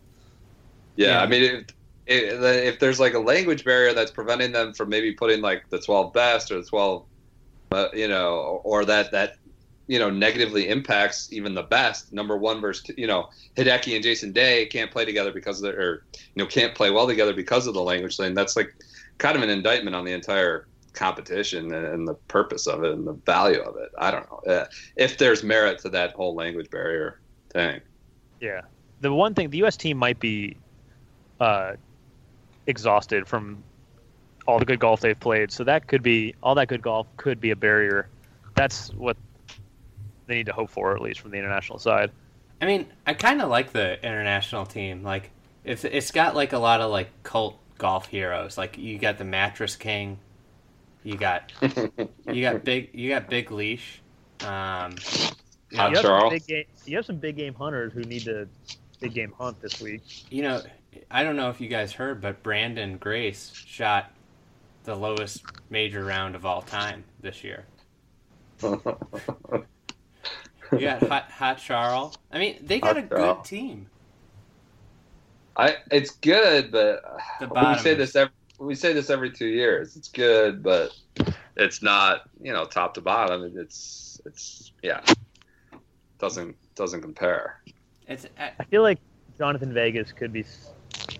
[0.95, 1.21] Yeah, Yeah.
[1.21, 1.65] I mean, if,
[2.09, 6.11] if, there's like a language barrier that's preventing them from maybe putting like the 12
[6.13, 7.05] best or the 12,
[7.71, 9.35] uh, you know, or that that
[9.87, 14.31] you know negatively impacts even the best number one versus you know Hideki and Jason
[14.31, 17.67] Day can't play together because of their or you know can't play well together because
[17.67, 18.33] of the language thing.
[18.33, 18.73] That's like
[19.17, 23.05] kind of an indictment on the entire competition and, and the purpose of it and
[23.05, 23.89] the value of it.
[23.97, 27.19] I don't know uh, if there's merit to that whole language barrier
[27.51, 27.81] thing.
[28.39, 28.61] Yeah.
[29.01, 29.77] The one thing the U.S.
[29.77, 30.57] team might be
[31.39, 31.73] uh,
[32.69, 33.63] exhausted from
[34.47, 37.41] all the good golf they've played, so that could be all that good golf could
[37.41, 38.07] be a barrier.
[38.55, 39.17] That's what
[40.27, 42.11] they need to hope for, at least from the international side.
[42.61, 45.03] I mean, I kind of like the international team.
[45.03, 45.31] Like,
[45.63, 48.57] it's it's got like a lot of like cult golf heroes.
[48.57, 50.19] Like, you got the Mattress King,
[51.03, 51.51] you got
[52.31, 54.01] you got big you got Big Leash.
[54.41, 54.95] Um,
[55.69, 56.33] you know, you have Charles.
[56.33, 56.65] big game.
[56.85, 58.47] You have some big game hunters who need to
[58.99, 60.01] big game hunt this week.
[60.31, 60.61] you know,
[61.11, 64.11] I don't know if you guys heard, but Branden Grace shot
[64.83, 67.65] the lowest major round of all time this year.
[70.71, 72.17] You got Hot, Hot Charles.
[72.31, 73.87] I mean, they got Hot a good team.
[75.57, 77.01] I it's good, but
[77.39, 79.97] The we say this every we say this every two years.
[79.97, 80.95] It's good, but
[81.57, 83.51] it's not you know top to bottom.
[83.57, 85.01] It's it's yeah
[86.19, 87.61] doesn't doesn't compare.
[88.07, 88.99] It's I, I feel like
[89.39, 90.45] Jhonattan Vegas could be.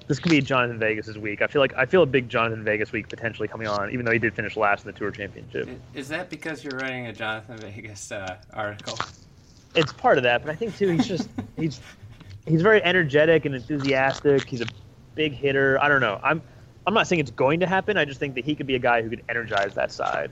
[0.07, 1.41] This could be Jhonattan Vegas's week.
[1.41, 4.11] I feel like I feel a big Jhonattan Vegas week potentially coming on, even though
[4.11, 5.69] he did finish last in the Tour Championship.
[5.93, 8.97] is that because you're writing a Jhonattan Vegas uh, article?
[9.75, 11.79] It's part of that, but I think too he's just he's
[12.47, 14.45] he's very energetic and enthusiastic.
[14.45, 14.67] He's a
[15.15, 15.77] big hitter.
[15.81, 16.19] I don't know.
[16.23, 16.41] I'm
[16.87, 17.97] I'm not saying it's going to happen.
[17.97, 20.31] I just think that he could be a guy who could energize that side.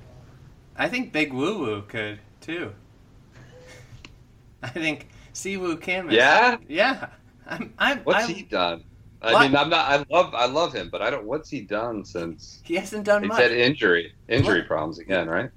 [0.76, 2.74] I think Big Woo Woo could too.
[4.64, 6.10] I think Si Woo Kim.
[6.10, 7.10] Is, Yeah, yeah.
[7.46, 7.74] I'm.
[7.78, 8.00] I'm.
[8.00, 8.84] what's I'm, he done?
[9.22, 9.42] I What?
[9.42, 9.88] mean, I'm not.
[9.90, 11.26] I love I love him, but I don't.
[11.26, 13.42] What's he done since He hasn't done he's much.
[13.42, 14.68] had injury injury What?
[14.68, 15.50] problems again, right?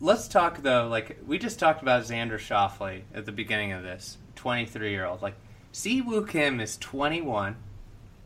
[0.00, 0.88] Let's talk though.
[0.88, 4.18] Like we just talked about Xander Schauffele at the beginning of this.
[4.36, 5.22] 23 year old.
[5.22, 5.34] Like
[5.72, 7.56] Si Woo Kim is 21.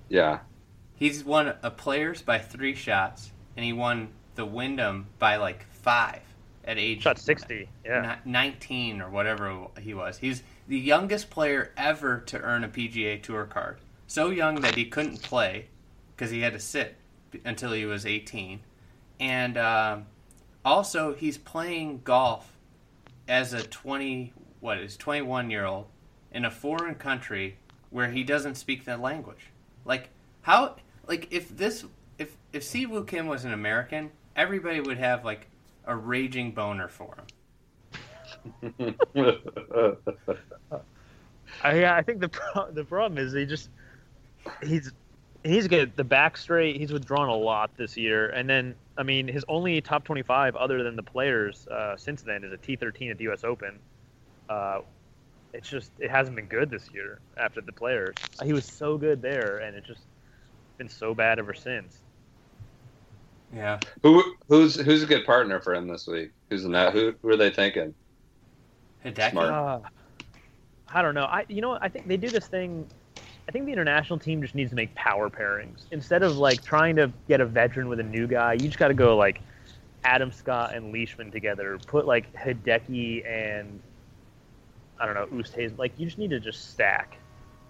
[0.08, 0.40] Yeah,
[0.94, 6.20] He's won a Players by three shots, and he won the Wyndham by like five
[6.64, 7.68] at age Shot 60.
[7.84, 8.16] Yeah.
[8.24, 10.18] 19 or whatever he was.
[10.18, 13.78] He's the youngest player ever to earn a PGA Tour card.
[14.12, 15.68] So young that he couldn't play
[16.14, 16.96] because he had to sit
[17.46, 18.60] until he was 18.
[19.18, 20.04] And um,
[20.66, 22.52] also, he's playing golf
[23.26, 25.86] as a 20, what is 21 year old
[26.30, 27.56] in a foreign country
[27.88, 29.46] where he doesn't speak the language.
[29.86, 30.10] Like
[30.42, 30.76] how?
[31.06, 31.86] Like if this,
[32.18, 35.46] if if Si Woo Kim was an American, everybody would have like
[35.86, 37.16] a raging boner for
[38.60, 38.94] him.
[41.62, 43.70] I, I think the pro- the problem is he just
[44.62, 44.92] he's
[45.44, 46.76] he's get the back straight.
[46.76, 50.56] He's withdrawn a lot this year, and then I mean his only top twenty five
[50.56, 53.44] other than the players uh, since then is a T thirteen at the U.S.
[53.44, 53.78] Open.
[54.48, 54.80] Uh,
[55.52, 58.14] it's just it hasn't been good this year after the players.
[58.42, 60.02] He was so good there, and it just
[60.78, 61.98] been so bad ever since.
[63.54, 63.78] Yeah.
[64.02, 66.32] Who who's who's a good partner for him this week?
[66.48, 66.92] Who's in that?
[66.92, 67.94] Who who are they thinking?
[69.04, 69.30] Hideki.
[69.32, 69.50] Smart.
[69.50, 69.80] Uh,
[70.88, 71.24] I don't know.
[71.24, 71.82] I you know what?
[71.82, 72.86] I think they do this thing
[73.48, 76.96] I think the international team just needs to make power pairings instead of like trying
[76.96, 78.54] to get a veteran with a new guy.
[78.54, 79.40] You just got to go like
[80.04, 81.78] Adam Scott and Leishman together.
[81.86, 83.80] Put like Hideki and
[84.98, 85.78] I don't know Oosthuizen.
[85.78, 87.16] Like you just need to just stack,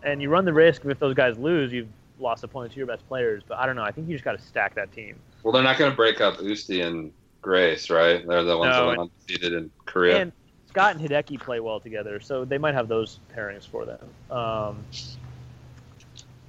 [0.02, 2.86] and you run the risk if those guys lose, you've lost a point to your
[2.86, 3.42] best players.
[3.46, 3.82] But I don't know.
[3.82, 5.16] I think you just got to stack that team.
[5.42, 8.26] Well, they're not going to break up Usti and Grace, right?
[8.26, 10.20] They're the ones No, that are undefeated in Korea.
[10.20, 10.32] And
[10.68, 14.08] Scott and Hideki play well together, so they might have those pairings for them.
[14.30, 14.84] Um,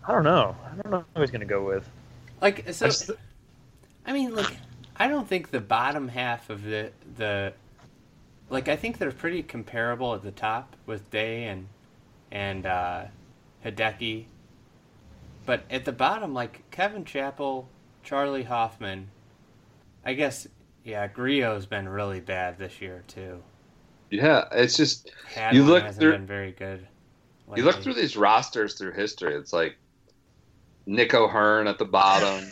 [0.05, 0.55] I don't know.
[0.65, 1.87] I don't know who he's going to go with.
[2.41, 3.11] Like so, I just-
[4.05, 4.57] I mean, like,
[4.97, 7.53] I don't think the bottom half of the the,
[8.49, 11.67] like, I think they're pretty comparable at the top with Day and
[12.31, 13.05] and uh,
[13.63, 14.25] Hideki,
[15.45, 17.69] but at the bottom, like Kevin Chappell,
[18.03, 19.09] Charley Hoffman,
[20.03, 20.47] I guess,
[20.83, 23.41] yeah, Grillo's been really bad this year too.
[24.09, 26.85] yeah, it's just Hadwin You look hasn't through- been very good.
[27.55, 29.35] you look through these rosters through history.
[29.35, 29.77] It's like
[30.85, 32.45] Nick O'Hern at the bottom,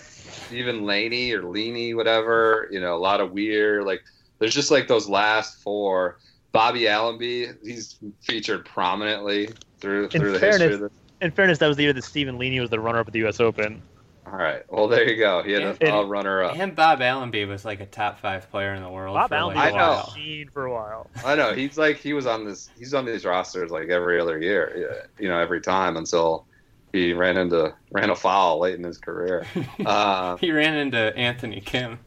[0.47, 2.67] Stephen Laney or Leany, whatever.
[2.71, 3.86] You know, a lot of weird.
[3.86, 4.01] Like
[4.39, 6.17] there's just like those last four.
[6.51, 10.91] Bobby Allenby, he's featured prominently through through the history of this.
[11.21, 13.39] In fairness, that was the year that Stephen Leaney was the runner-up at the U.S.
[13.39, 13.82] Open.
[14.25, 15.43] All right, well there you go.
[15.43, 16.57] He had And- a, a runner up.
[16.57, 19.15] And Bob Allenby was like a top five player in the world.
[19.15, 20.03] Bob for Allen like I a was know.
[20.13, 21.09] a machine for a while.
[21.25, 22.69] I know he's like he was on this.
[22.77, 25.03] He's on these rosters like every other year.
[25.19, 26.45] You know, every time until
[26.93, 29.45] he ran into ran afoul late in his career.
[29.85, 31.99] Uh, He ran into Anthony Kim.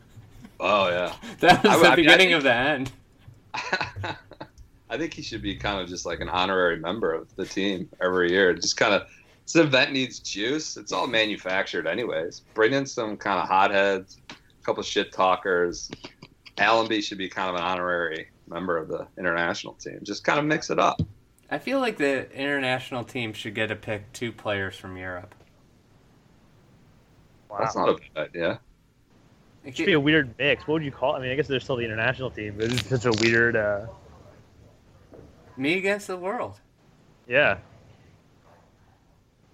[0.60, 1.14] oh yeah.
[1.40, 2.92] That was I- the I mean, beginning think- of the end.
[4.90, 7.88] I think he should be kind of just like an honorary member of the team
[8.00, 8.54] every year.
[8.54, 9.08] Just kind of,
[9.44, 10.76] this event needs juice.
[10.76, 12.40] It's all manufactured, anyways.
[12.54, 15.90] Bring in some kind of hotheads, a couple shit talkers.
[16.58, 19.98] Allenby should be kind of an honorary member of the international team.
[20.02, 21.00] Just kind of mix it up.
[21.54, 25.36] I feel like the international team should get to pick two players from Europe.
[27.48, 27.58] Wow.
[27.60, 28.60] That's not a bad idea.
[29.64, 30.66] It should be a weird mix.
[30.66, 31.14] What would you call?
[31.14, 33.54] I mean, I guess they're still the international team, but it's such a weird.
[33.54, 33.86] Uh,
[35.56, 36.58] me against the world.
[37.28, 37.58] yeah,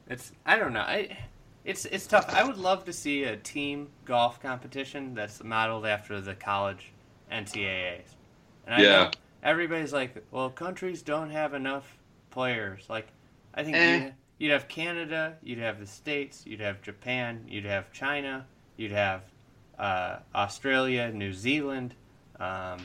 [0.09, 0.81] It's I don't know.
[0.81, 1.19] I
[1.67, 2.25] it's it's tough.
[2.31, 6.93] I would love to see a team golf competition that's modeled after the college
[7.31, 8.17] NCAA's.
[8.65, 8.89] And I Yeah.
[8.89, 9.11] know
[9.43, 11.97] everybody's like, well, countries don't have enough
[12.30, 12.86] players.
[12.88, 13.09] Like,
[13.55, 13.97] I think Eh.
[14.05, 18.93] you'd, you'd have Canada, you'd have the States, you'd have Japan, you'd have China, you'd
[18.93, 19.22] have
[19.78, 21.95] uh, Australia, New Zealand,
[22.38, 22.78] um,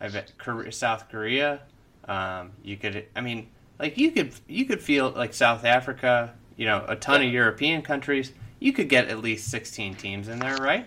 [0.00, 1.62] I bet Korea, South Korea.
[2.08, 6.66] Um, you could, I mean, like you could you could feel like South Africa, you
[6.66, 8.32] know, a ton of European countries.
[8.60, 10.86] You could get at least sixteen teams in there, right?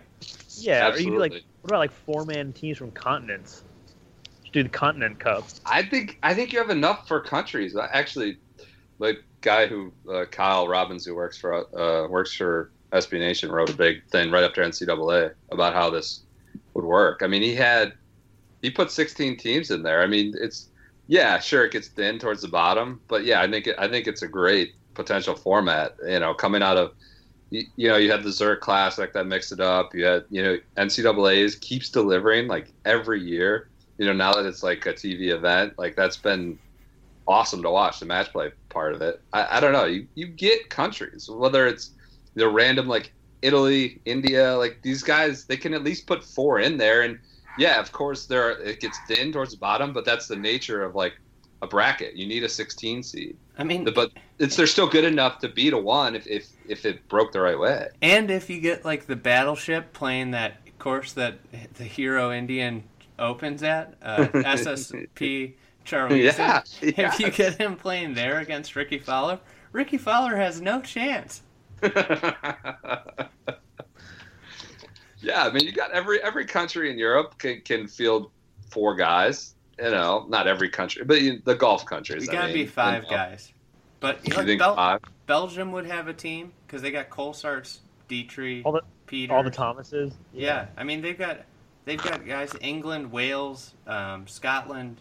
[0.55, 0.89] yeah.
[0.91, 1.45] Or you do like Absolutely.
[1.61, 3.63] what about like four-man teams from continents?
[4.57, 5.43] Do the Continent Cup.
[5.67, 7.75] I think I think you have enough for countries.
[7.77, 8.39] Actually,
[8.97, 13.69] the guy who uh, Kyle Robbins, who works for uh, works for SB Nation, wrote
[13.69, 16.23] a big thing right after NCAA about how this
[16.73, 17.21] would work.
[17.21, 17.93] I mean, he had
[18.63, 20.01] he put 16 teams in there.
[20.01, 20.69] I mean, it's
[21.05, 24.07] yeah, sure, it gets thin towards the bottom, but yeah, I think it, I think
[24.07, 25.95] it's a great potential format.
[26.03, 26.93] You know, coming out of
[27.51, 29.93] you, you know, you had the Zurich Classic that mixed it up.
[29.93, 34.63] You had you know NCAA's keeps delivering like every year you know, now that it's
[34.63, 36.57] like a TV event, like that's been
[37.27, 39.21] awesome to watch the match play part of it.
[39.33, 39.85] I, I don't know.
[39.85, 41.91] You, you get countries, whether it's
[42.35, 46.77] the random like Italy, India, like these guys, they can at least put four in
[46.77, 47.01] there.
[47.01, 47.19] And
[47.57, 50.83] yeah, of course, there are, it gets thin towards the bottom, but that's the nature
[50.83, 51.13] of like
[51.61, 52.15] a bracket.
[52.15, 55.73] You need a 16 seed, I mean, but it's they're still good enough to beat
[55.73, 57.87] a one if if, if it broke the right way.
[58.03, 61.39] and if you get like the battleship playing that course that
[61.73, 62.83] the Hero Indian
[63.19, 65.53] opens at uh, SSP
[65.83, 66.25] Charlie.
[66.25, 69.39] Yeah, If you get him playing there against Rickie Fowler,
[69.71, 71.41] Rickie Fowler has no chance.
[75.21, 78.31] yeah, I mean, you got every every country in Europe can can field
[78.69, 79.55] four guys.
[79.79, 82.25] You know, not every country, but you, the Golf countries.
[82.25, 83.15] You I gotta mean, be five you know.
[83.15, 83.53] guys.
[83.99, 85.01] But You like think Bel- five?
[85.27, 89.33] Belgium would have a team because they got Colsaerts, Dietrich, All the Peter.
[89.33, 90.13] all the Thomases.
[90.33, 91.41] Yeah, I mean they've got
[91.87, 94.97] they've got guys England, Wales, um, Scotland,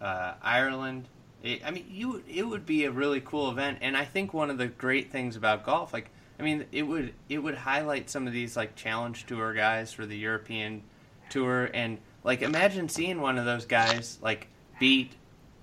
[0.00, 1.06] uh, Ireland.
[1.44, 4.50] It, I mean, you it would be a really cool event, and I think one
[4.50, 6.10] of the great things about golf, like
[6.40, 10.06] I mean, it would it would highlight some of these like challenge tour guys for
[10.06, 10.82] the European
[11.28, 14.48] tour, and like imagine seeing one of those guys like
[14.80, 15.12] beat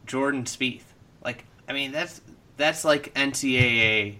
[0.06, 0.84] Jordan Spieth.
[1.24, 2.22] Like, I mean, that's
[2.56, 4.18] that's like NCAA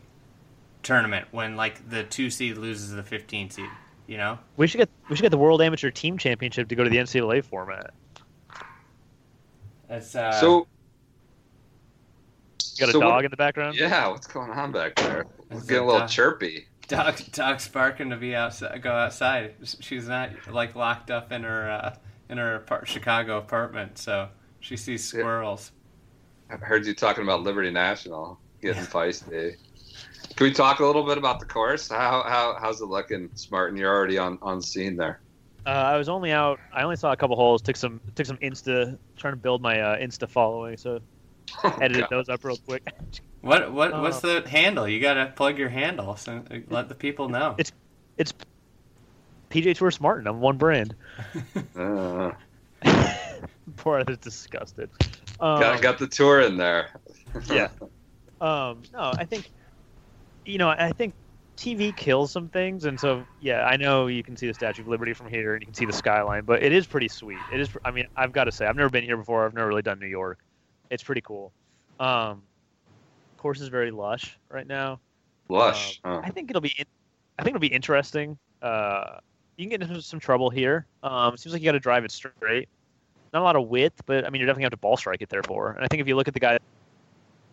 [0.82, 3.70] tournament when like the two seed loses the 15 seed.
[4.08, 4.40] You know.
[4.56, 6.98] We should get we should get the World Amateur Team Championship to go to the
[6.98, 7.92] NCAA format.
[9.90, 10.68] That's uh, so
[12.78, 13.76] You got a So what- dog in the background.
[13.78, 15.26] yeah, what's going on back there?
[15.52, 16.68] It's getting a little Dog- chirpy.
[16.88, 18.82] Dog, dog's barking to be outside.
[18.82, 19.56] Go outside.
[19.82, 21.96] She's not like locked up in her uh,
[22.30, 24.30] in her apart- Chicago apartment, so
[24.62, 25.72] she sees squirrels.
[26.50, 29.58] I've heard you talking about Liberty National getting feisty.
[30.38, 31.90] Can we talk a little bit about the course?
[31.90, 33.76] How how how's it looking, Smartin?
[33.76, 35.20] You're already on on scene there.
[35.66, 36.60] Uh, I was only out.
[36.72, 37.62] I only saw a couple holes.
[37.64, 40.78] Took some took some Insta trying to build my uh, Insta following.
[40.78, 41.00] So
[41.82, 42.10] edited God.
[42.12, 42.88] those up real quick.
[43.42, 44.88] What what Uh, what's the handle?
[44.88, 47.56] You gotta plug your handle so let the people know.
[47.58, 47.72] It's-
[48.18, 48.34] it's
[49.50, 50.28] PJ Tour Smartin.
[50.28, 50.96] I'm one brand.
[51.76, 52.32] Uh,
[53.78, 54.90] Poor others disgusted.
[55.40, 56.90] Um, got got the tour in there.
[57.52, 57.70] yeah.
[58.42, 59.50] Um, no, I think,
[60.48, 61.14] you know, I think
[61.58, 64.88] TV kills some things, and so yeah, I know you can see the Statue of
[64.88, 67.40] Liberty from here, and you can see the skyline, but it is pretty sweet.
[67.52, 67.70] It is.
[67.84, 69.46] I mean, I've got to say, I've never been here before.
[69.46, 70.40] I've never really done New York.
[70.90, 71.52] It's pretty cool.
[72.00, 72.42] Um,
[73.38, 75.00] course is very lush right now.
[75.48, 76.02] Lush.
[76.04, 76.22] Um.
[76.24, 76.74] I think it'll be.
[76.78, 76.86] In,
[77.40, 78.38] I think it'll be interesting.
[78.62, 79.20] Uh,
[79.56, 80.86] you can get into some trouble here.
[81.04, 82.68] Um, it seems like you got to drive it straight.
[83.34, 84.98] Not a lot of width, but I mean, you're definitely going to have to ball
[84.98, 85.72] strike it there for.
[85.72, 86.60] And I think if you look at the guy,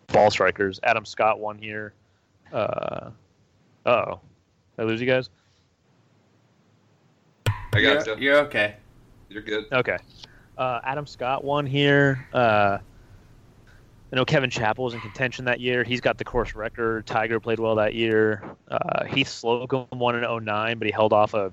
[0.07, 1.93] ball strikers, Adam Scott won here.
[2.55, 3.09] Uh,
[3.85, 4.19] oh,
[4.77, 5.29] I lose you guys?
[7.47, 8.23] I got you're, you.
[8.23, 8.77] you're okay.
[9.27, 9.65] You're good.
[9.73, 9.97] Okay.
[10.57, 12.25] Uh, Adam Scott won here.
[12.33, 12.77] Uh,
[14.11, 15.83] I know Kevin Chappell was in contention that year.
[15.83, 17.05] He's got the course record.
[17.05, 18.41] Tiger played well that year.
[18.69, 21.51] Uh, Heath Slocum won in 09, but he held off a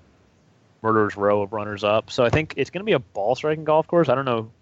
[0.82, 2.12] murderer's row of runners up.
[2.12, 4.08] So I think it's going to be a ball striking golf course.
[4.08, 4.52] I don't know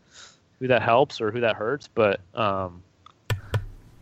[0.58, 2.82] who that helps or who that hurts, but um,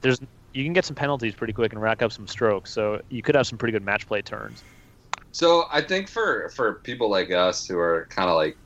[0.01, 0.21] there's
[0.53, 2.73] you can get some penalties pretty quick and rack up some strokes.
[2.73, 4.63] So you could have some pretty good match play turns.
[5.33, 8.57] So I think for for people like us who are kind of like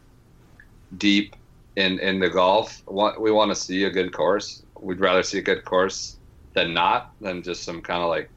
[0.97, 1.35] deep
[1.77, 4.63] in in the golf, we want to see a good course.
[4.81, 6.19] We'd rather see a good course
[6.55, 8.31] than not, than just some kind of like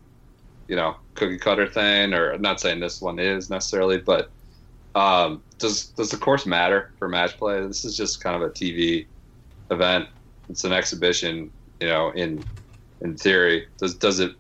[0.67, 2.13] you know cookie cutter thing.
[2.13, 4.31] Or I'm not saying this one is necessarily, but
[4.95, 7.65] um, does does the course matter for match play?
[7.65, 9.05] This is just kind of a TV
[9.69, 10.07] event.
[10.49, 12.11] It's an exhibition, you know.
[12.11, 12.43] In
[13.05, 14.33] in theory, does does it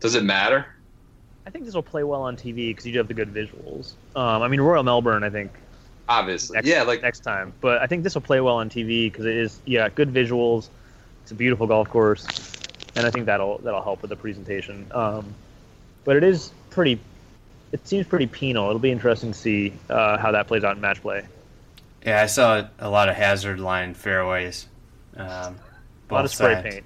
[0.00, 0.66] does it matter?
[1.46, 3.92] I think this will play well on TV because you do have the good visuals.
[4.14, 5.50] Um, I mean, Royal Melbourne, I think
[6.08, 6.82] Obviously, next, yeah.
[6.84, 7.52] Like next time.
[7.60, 10.68] But I think this will play well on TV because it is yeah good visuals.
[11.22, 12.26] It's a beautiful golf course,
[12.96, 14.86] and I think that'll that'll help with the presentation.
[14.92, 15.34] Um,
[16.04, 16.98] but it is pretty.
[17.72, 18.68] It seems pretty penal.
[18.68, 21.26] It'll be interesting to see uh, how that plays out in match play.
[22.06, 24.66] Yeah, I saw a lot of hazard line fairways.
[25.16, 25.56] Um,
[26.08, 26.74] A lot of spray sides.
[26.74, 26.84] paint.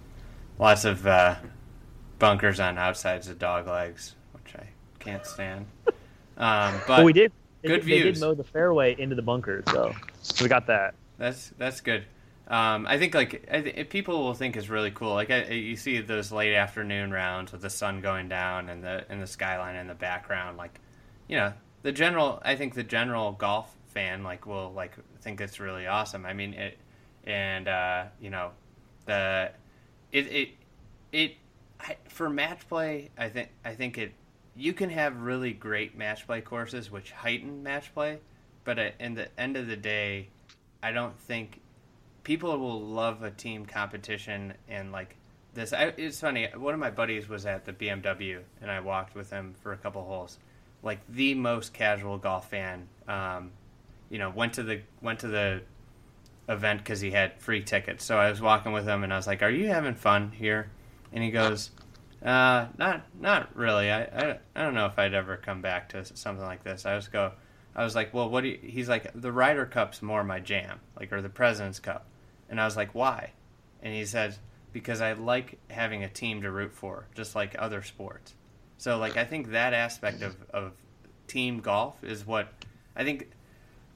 [0.62, 1.34] Lots of uh,
[2.20, 4.68] bunkers on outsides of dog legs, which I
[5.00, 5.66] can't stand.
[5.88, 5.92] Um,
[6.36, 7.32] but But we did.
[7.62, 8.20] They, good they views.
[8.20, 10.94] did mow the fairway into the bunkers, so so we got that.
[11.18, 12.04] That's that's good.
[12.46, 15.14] Um, I think like I th- people will think is really cool.
[15.14, 19.04] Like I, you see those late afternoon rounds with the sun going down and the
[19.08, 20.58] and the skyline in the background.
[20.58, 20.78] Like,
[21.26, 21.52] you know,
[21.82, 22.40] the general.
[22.44, 24.92] I think the general golf fan like will like
[25.22, 26.24] think it's really awesome.
[26.24, 26.78] I mean it,
[27.24, 28.52] and uh, you know,
[29.06, 29.50] the
[30.12, 30.48] it it
[31.10, 31.36] it
[31.80, 33.10] I, for match play.
[33.18, 34.12] I think I think it.
[34.54, 38.20] You can have really great match play courses which heighten match play,
[38.64, 40.28] but at in the end of the day,
[40.82, 41.60] I don't think
[42.22, 45.16] people will love a team competition and like
[45.54, 45.72] this.
[45.72, 46.48] I, it's funny.
[46.54, 49.76] One of my buddies was at the BMW, and I walked with him for a
[49.76, 50.38] couple holes.
[50.82, 53.52] Like the most casual golf fan, um,
[54.10, 55.62] you know, went to the went to the
[56.48, 58.04] event because he had free tickets.
[58.04, 60.70] So I was walking with him, and I was like, "Are you having fun here?"
[61.12, 61.70] And he goes,
[62.24, 63.90] uh, "Not not really.
[63.90, 66.94] I, I I don't know if I'd ever come back to something like this." I
[66.94, 67.32] was go.
[67.74, 70.80] I was like, well, what do you, he's like, the Ryder Cup's more my jam,
[70.98, 72.06] like, or the President's Cup.
[72.48, 73.32] And I was like, why?
[73.82, 74.36] And he said,
[74.72, 78.34] because I like having a team to root for, just like other sports.
[78.76, 80.72] So, like, I think that aspect of, of
[81.26, 82.48] team golf is what
[82.94, 83.30] I think,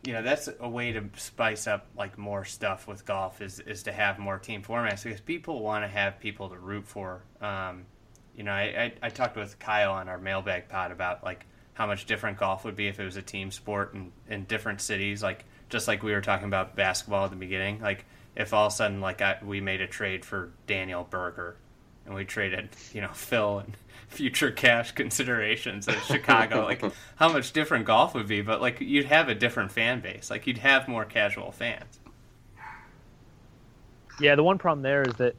[0.05, 3.84] you know, that's a way to spice up, like, more stuff with golf is, is
[3.84, 7.22] to have more team formats because people want to have people to root for.
[7.40, 7.86] Um,
[8.36, 11.86] you know, I, I, I talked with Kyle on our mailbag pod about, like, how
[11.86, 15.22] much different golf would be if it was a team sport in, in different cities.
[15.22, 17.82] Like just like we were talking about basketball at the beginning.
[17.82, 21.57] Like if all of a sudden like I, we made a trade for Daniel Berger,
[22.07, 23.76] and we traded you know Phil and
[24.09, 26.64] future cash considerations of Chicago.
[26.64, 26.82] like
[27.16, 30.30] how much different golf would be, but like you'd have a different fan base.
[30.30, 32.00] Like you'd have more casual fans.
[34.20, 35.34] Yeah, the one problem there is that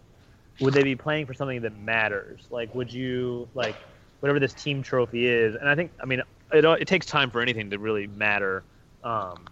[0.59, 2.41] would they be playing for something that matters?
[2.49, 3.75] Like, would you like
[4.19, 5.55] whatever this team trophy is?
[5.55, 8.63] And I think, I mean, it it takes time for anything to really matter.
[9.03, 9.45] Um,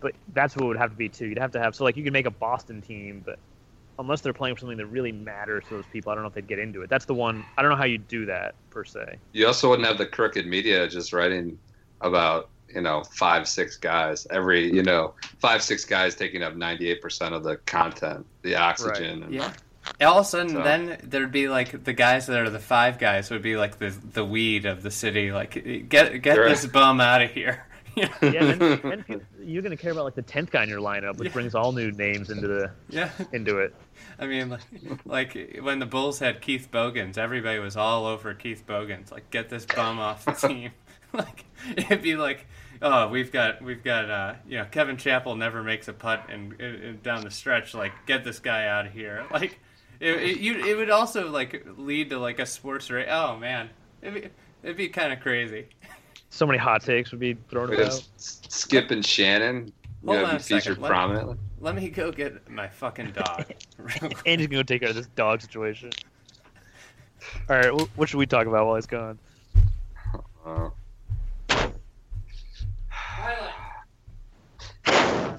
[0.00, 1.26] but that's what it would have to be too.
[1.26, 3.38] You'd have to have so like you could make a Boston team, but
[3.98, 6.12] unless they're playing for something that really matters to those people.
[6.12, 6.90] I don't know if they'd get into it.
[6.90, 7.44] That's the one.
[7.56, 9.16] I don't know how you do that per se.
[9.32, 11.58] You also wouldn't have the crooked media just writing
[12.00, 14.86] about you know five six guys every you mm-hmm.
[14.86, 19.52] know five six guys taking up 98% of the content the oxygen and Yeah.
[20.00, 22.98] All of a sudden, So- then there'd be like the guys that are the five
[22.98, 25.32] guys would be like the the weed of the city.
[25.32, 25.54] Like,
[25.88, 26.50] get get Right.
[26.50, 27.66] this bum out of here.
[28.22, 28.54] Yeah,
[28.96, 31.34] people, you're going to care about like the tenth guy in your lineup, which Yeah.
[31.34, 33.10] brings all new names into the yeah.
[33.32, 33.74] into it.
[34.18, 34.60] I mean, like,
[35.04, 39.10] like when the Bulls had Keith Bogans, everybody was all over Keith Bogans.
[39.12, 40.70] Like, get this bum off the team.
[41.12, 41.44] like,
[41.76, 42.46] it'd be like,
[42.80, 46.58] oh, we've got, we've got, uh, you know, Kevin Chappell never makes a putt and,
[46.60, 47.74] and down the stretch.
[47.74, 49.24] Like, get this guy out of here.
[49.30, 49.58] Like,
[50.00, 53.06] it, it, you, it would also like lead to like a sports rate.
[53.08, 53.70] Oh man,
[54.00, 54.28] it'd be,
[54.64, 55.68] it'd be kind of crazy.
[56.32, 58.02] So many hot takes would be thrown We about.
[58.16, 59.70] Skip and Shannon
[60.02, 63.12] you know, on be a second, featured let- prominently Let me go get my fucking
[63.12, 63.44] dog.
[63.76, 64.16] real quick.
[64.24, 65.90] Andy's gonna go take care of this dog situation.
[67.50, 69.18] All right, wh- what should we talk about while he's gone?
[70.44, 70.70] Uh,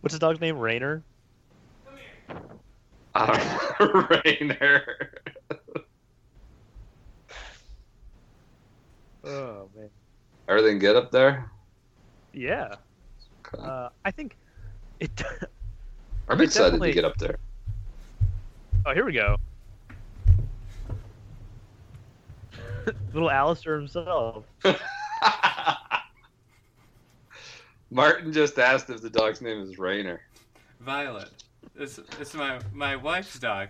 [0.00, 0.56] What's his dog's name?
[0.58, 1.02] Rainer.
[3.16, 4.20] I don't know.
[4.24, 5.10] Rainer.
[9.24, 9.88] Oh man.
[10.48, 11.50] everything good up there
[12.32, 12.74] Yeah.
[13.46, 13.62] Okay.
[13.62, 14.36] Uh, I think
[15.00, 15.10] it.
[16.28, 17.38] i'm it excited definitely- to get up there
[18.86, 19.36] Oh, here we go.
[23.12, 24.44] Little Alistair himself.
[27.90, 30.22] martin just asked if the dog's name is Rainer.
[30.80, 31.28] Violet.
[31.76, 33.68] It's, it's my, my wife's dog.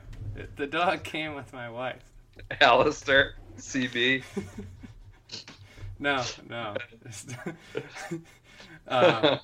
[0.57, 2.03] The dog came with my wife.
[2.61, 4.23] Alistair, CB.
[6.01, 6.75] No, no.
[8.89, 9.39] um,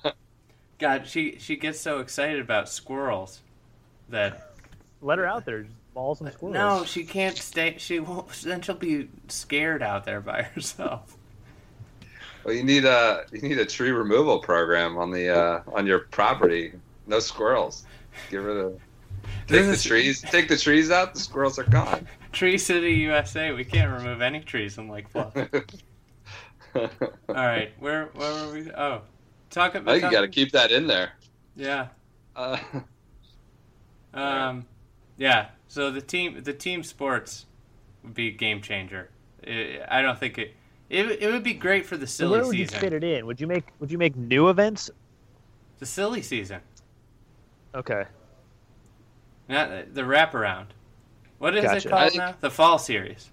[0.79, 3.41] God, she she gets so excited about squirrels
[4.09, 4.53] that
[5.01, 5.63] Let her out there.
[5.63, 6.53] Just ball some squirrels.
[6.53, 7.75] no, she can't stay.
[7.77, 8.29] She won't.
[8.41, 11.15] Then she'll be scared out there by herself.
[12.43, 15.99] Well, you need a you need a tree removal program on the uh, on your
[15.99, 16.73] property.
[17.05, 17.85] No squirrels.
[18.31, 18.79] Get rid of
[19.47, 20.21] take the This is- trees.
[20.21, 21.13] Take the trees out.
[21.13, 22.07] The squirrels are gone.
[22.31, 23.51] Tree City, USA.
[23.51, 25.33] We can't remove any trees in Lake Bluff.
[27.29, 28.71] All right, where where were we?
[28.71, 29.01] Oh,
[29.49, 29.89] talk about.
[29.89, 31.11] I think you got to keep that in there.
[31.55, 31.87] Yeah.
[32.35, 32.57] Uh,
[34.13, 34.65] Um,
[35.17, 35.49] yeah.
[35.67, 37.45] So the team, the team sports,
[38.03, 39.09] would be a game changer.
[39.45, 40.53] I I don't think it.
[40.89, 43.25] It, it would be great for the So silly where would you fit it in?
[43.25, 44.89] Would you make Would you make new events?
[45.79, 46.61] The silly season,
[47.75, 48.05] Okay.
[49.47, 50.67] not the wraparound.
[51.37, 51.87] What is Gotcha.
[51.87, 52.35] it called I now?
[52.39, 53.29] The fall series.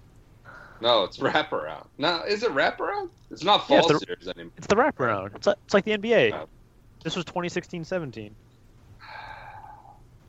[0.81, 1.85] No, it's wraparound.
[1.97, 3.09] No, is it wraparound?
[3.31, 4.51] It's not Yeah, it's the- series anymore.
[4.57, 5.35] It's the wraparound.
[5.35, 6.33] It's like, it's like the NBA.
[6.33, 6.47] Oh.
[7.03, 8.31] This was 2016-17.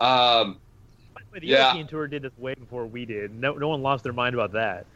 [0.00, 0.58] Um,
[1.32, 1.64] But the Yeah.
[1.64, 3.34] European Tour did this way before we did.
[3.34, 4.86] No, no one lost their mind about that.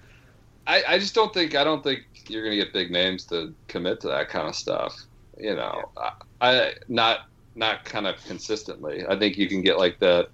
[0.66, 4.00] I, I just don't think I don't think you're gonna get big names to commit
[4.02, 4.94] to that kind of stuff.
[5.38, 7.20] You know, I, I not
[7.54, 9.04] not kind of consistently.
[9.08, 10.28] I think you can get like the.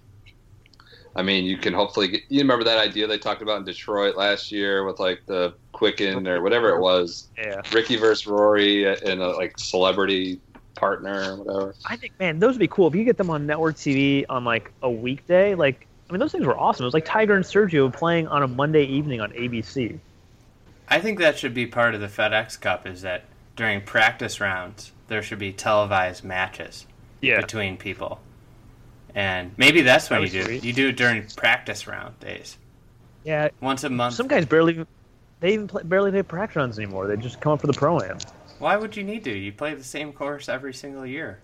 [1.16, 2.20] I mean, you can hopefully get.
[2.28, 6.28] You remember that idea they talked about in Detroit last year with like the Quicken
[6.28, 7.62] or whatever it was, Yeah.
[7.72, 10.38] Rickie versus Rory and a like celebrity
[10.74, 11.74] partner or whatever.
[11.86, 14.44] I think, man, those would be cool if you get them on network TV on
[14.44, 15.54] like a weekday.
[15.54, 16.84] Like, I mean, those things were awesome.
[16.84, 19.98] It was like Tiger and Sergio playing on a Monday evening on ABC.
[20.88, 22.86] I think that should be part of the FedEx Cup.
[22.86, 23.24] Is that
[23.56, 26.86] during practice rounds there should be televised matches
[27.22, 27.40] Yeah.
[27.40, 28.20] between people,
[29.16, 30.44] and maybe that's what That you do.
[30.44, 30.62] sweet.
[30.64, 32.58] You do it during practice round days,
[33.24, 33.48] Yeah.
[33.60, 34.14] once a month.
[34.14, 34.86] Some guys barely,
[35.40, 37.08] they even play, barely play practice rounds anymore.
[37.08, 38.18] They just come up for the pro am.
[38.58, 39.36] Why would you need to?
[39.36, 41.40] You play the same course every single year.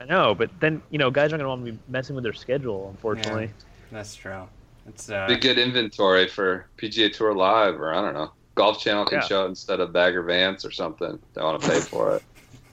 [0.00, 2.34] I know, but then you know, guys aren't gonna want to be messing with their
[2.34, 2.88] schedule.
[2.90, 3.50] Unfortunately.
[3.90, 4.42] That's true.
[4.88, 8.32] It's uh, Be good inventory for PGA Tour Live or I don't know.
[8.56, 9.26] Golf Channel can Yeah.
[9.26, 11.18] show it instead of Bagger Vance or something.
[11.34, 12.22] They want to pay for it.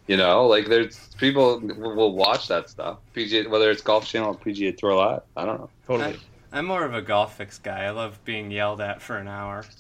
[0.08, 2.99] You know, like there's people will will watch that stuff.
[3.16, 5.22] PGA whether it's Golf Channel or PGA Tour Live.
[5.38, 5.70] I don't know.
[5.88, 6.20] Totally.
[6.51, 7.86] I'm more of a golf fix guy.
[7.86, 9.66] I love being yelled at for an hour.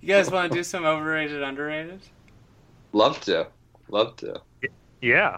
[0.00, 2.00] You guys want to do some overrated, underrated?
[2.92, 3.46] Love to.
[3.88, 4.40] Love to.
[5.02, 5.36] Yeah.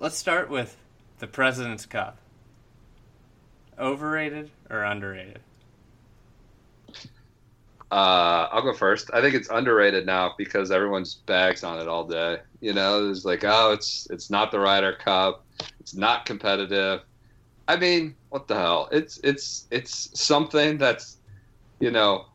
[0.00, 0.76] Let's start with
[1.18, 2.16] the President's Cup.
[3.78, 5.40] Overrated or underrated?
[7.90, 9.10] Uh, I'll go first.
[9.14, 12.38] I think it's underrated now because everyone's bags on it all day.
[12.60, 15.44] You know, it's like, oh, it's it's not the Ryder Cup.
[15.80, 17.00] It's not competitive.
[17.66, 18.88] I mean, what the hell?
[18.92, 21.18] It's it's it's something that's,
[21.80, 22.26] you know,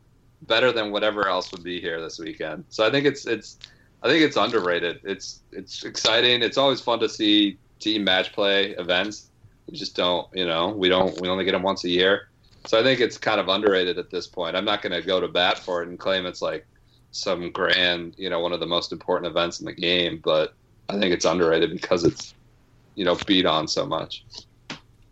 [0.42, 2.64] better than whatever else would be here this weekend.
[2.68, 3.58] So I think it's it's
[4.02, 5.00] I think it's underrated.
[5.04, 6.42] It's it's exciting.
[6.42, 9.30] It's always fun to see team match play events.
[9.68, 11.18] We just don't, you know, we don't.
[11.20, 12.28] We only get them once a year.
[12.66, 14.56] So I think it's kind of underrated at this point.
[14.56, 16.66] I'm not going to go to bat for it and claim it's like
[17.10, 20.54] some grand, you know, one of the most important events in the game, but
[20.88, 22.34] I think it's underrated because it's,
[22.94, 24.24] you know, beat on so much.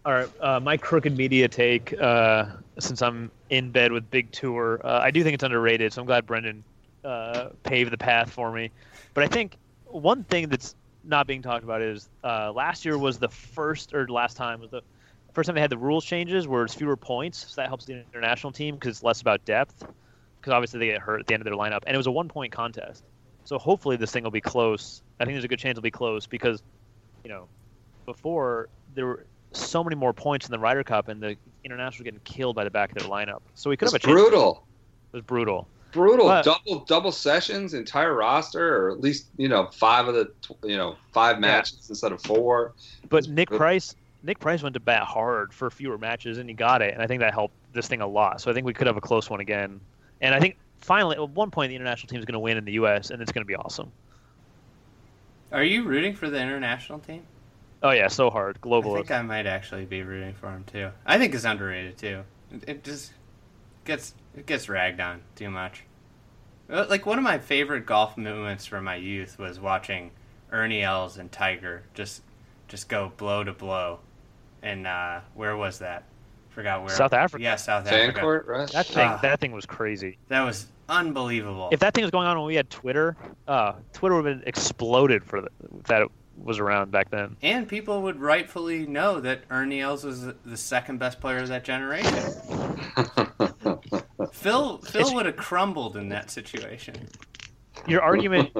[0.05, 2.46] All right, uh, my crooked media take, uh,
[2.80, 5.92] since I'm in bed with Big Tour, uh, I do think it's underrated.
[5.92, 6.64] So I'm glad Brendan
[7.05, 8.70] uh, paved the path for me.
[9.14, 10.74] But I think one thing that's
[11.05, 14.70] not being talked about is uh, last year was the first or last time was
[14.70, 14.82] the
[15.33, 18.05] first time they had the rules changes where it's fewer points, so that helps the
[18.12, 19.85] international team because it's less about depth.
[20.41, 22.11] Because obviously they get hurt at the end of their lineup, and it was a
[22.11, 23.05] one-point contest.
[23.45, 25.03] So hopefully this thing will be close.
[25.20, 26.62] I think there's a good chance it'll be close because,
[27.24, 27.47] you know,
[28.07, 32.20] before there were so many more points in the Ryder Cup, and the international getting
[32.24, 33.41] killed by the back of their lineup.
[33.55, 34.12] So we could It's have a chance.
[34.20, 34.66] brutal.
[35.12, 35.68] It was brutal.
[35.93, 40.33] brutal But- double double sessions entire roster or at least you know five of the
[40.66, 42.72] you know five matches instead of four
[43.11, 43.59] But Nick good.
[43.59, 46.95] Price, Nick Price went to bat hard for fewer matches, and he got it.
[46.95, 48.41] And I think that helped this thing a lot.
[48.41, 49.81] So I think we could have a close one again.
[50.20, 52.64] And I think finally, at one point, the international team is going to win in
[52.64, 53.91] the U.S., and it's going to be awesome.
[55.51, 57.25] Are you rooting for the international team?
[57.83, 58.95] Oh yeah, so hard, Global.
[58.95, 60.91] I think I might actually be rooting for him too.
[61.05, 62.23] I think it's underrated too.
[62.66, 63.12] It, just
[63.85, 65.83] gets it gets ragged on too much.
[66.68, 70.12] Like one of my favorite golf moments from my youth was watching
[70.53, 72.23] Ernie Els and Tiger just
[72.68, 73.99] just go blow to blow.
[74.63, 76.05] And uh, where was that?
[76.51, 76.91] Forgot where.
[76.91, 77.43] South Africa.
[77.43, 78.13] Yeah, South Africa.
[78.15, 79.19] Fancourt, right That thing, Ah.
[79.23, 80.19] that thing was crazy.
[80.29, 81.71] That was unbelievable.
[81.73, 83.17] If that thing was going on when we had Twitter,
[83.49, 85.49] uh, Twitter would have been exploded for the,
[85.81, 86.07] if that
[86.37, 87.37] was around back then.
[87.43, 91.49] and people would rightfully know that Ernie Els was the- the second best player of
[91.49, 92.13] that generation.
[94.33, 96.95] Phil Phil It's- would have crumbled in that situation.
[97.87, 98.51] Your argument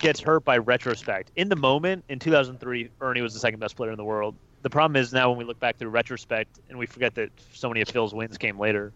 [0.00, 1.30] gets hurt by retrospect.
[1.36, 4.34] In the moment, in 2003, Ernie was the second best player in the world.
[4.62, 7.68] The problem is now when we look back through retrospect and we forget that so
[7.68, 8.92] many of Phil's wins came later.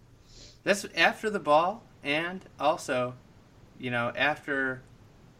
[0.62, 3.14] That's after the ball, and also,
[3.78, 4.82] you know, after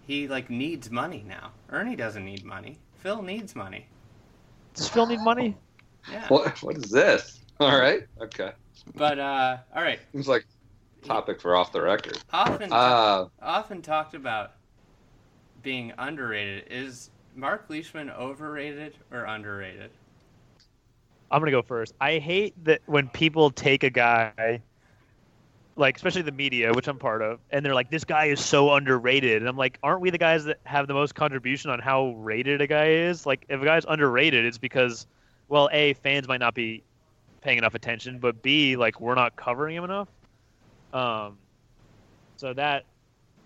[0.07, 1.53] he like needs money now.
[1.70, 2.79] Ernie doesn't need money.
[2.97, 3.87] Phil needs money.
[4.75, 5.57] Does Phil need money?
[6.11, 6.29] Yeah.
[6.29, 8.53] what what is this all right okay
[8.95, 10.01] But uh, all right.
[10.12, 10.45] seems like
[11.03, 14.53] topic for off the record Often, uh often talked about
[15.62, 16.64] being underrated.
[16.70, 19.91] Is Mark Leishman overrated or underrated?
[21.31, 21.95] I'm gonna go first.
[22.01, 24.61] I hate that when people take a guy,
[25.77, 28.72] like especially the media, which I'm part of, and they're like, "This guy is so
[28.75, 32.11] underrated," and I'm like, "Aren't we the guys that have the most contribution on how
[32.18, 33.27] rated a guy is?
[33.27, 35.07] Like, if a guy's underrated, it's because,
[35.49, 36.85] well, a fans might not be
[37.41, 40.09] paying enough attention, but b like we're not covering him enough.
[40.93, 41.39] Um,
[42.37, 42.85] so that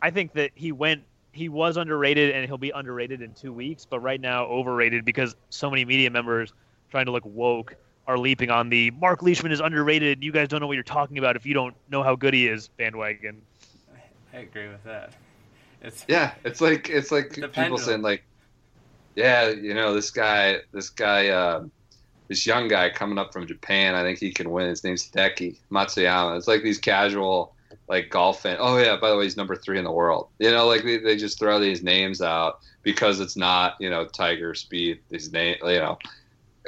[0.02, 1.04] I think that he went.
[1.32, 3.84] He was underrated, and he'll be underrated in two weeks.
[3.84, 6.52] But right now, overrated because so many media members
[6.90, 7.74] trying to look woke
[8.06, 10.22] are leaping on the Mark Leishman is underrated.
[10.24, 12.46] You guys don't know what you're talking about if you don't know how good he
[12.48, 13.42] is bandwagon.
[14.32, 15.12] I agree with that.
[15.82, 17.84] It's yeah it's like it's like The people pendulum.
[17.84, 18.24] saying like
[19.14, 21.64] yeah you know this guy this guy uh
[22.28, 25.58] this young guy coming up from japan i think he can win his name's hideki
[25.70, 27.54] matsuyama it's like these casual
[27.88, 30.50] like golf fan oh yeah by the way he's number three in the world you
[30.50, 34.54] know like they, they just throw these names out because it's not you know tiger
[34.54, 35.96] speed these name you know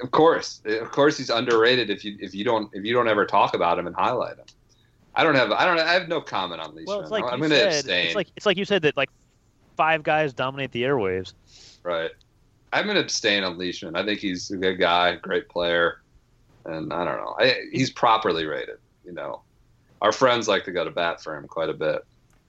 [0.03, 3.27] of course of course he's underrated if you if you don't if you don't ever
[3.27, 4.47] talk about him and highlight him
[5.15, 7.41] i don't have i don't i have no comment on these Well, it's like i'm
[7.41, 7.69] gonna said.
[7.69, 9.11] abstain It's like it's like you said that like
[9.81, 11.33] five guys dominate the airwaves.
[11.83, 12.11] Right.
[12.71, 13.97] I'm gonna abstain on Leishman.
[13.97, 16.03] I think he's a good guy, great player,
[16.67, 17.35] and I don't know.
[17.39, 18.77] I, he's properly rated.
[19.07, 19.41] You know,
[20.03, 22.05] our friends like to go to bat for him quite a bit.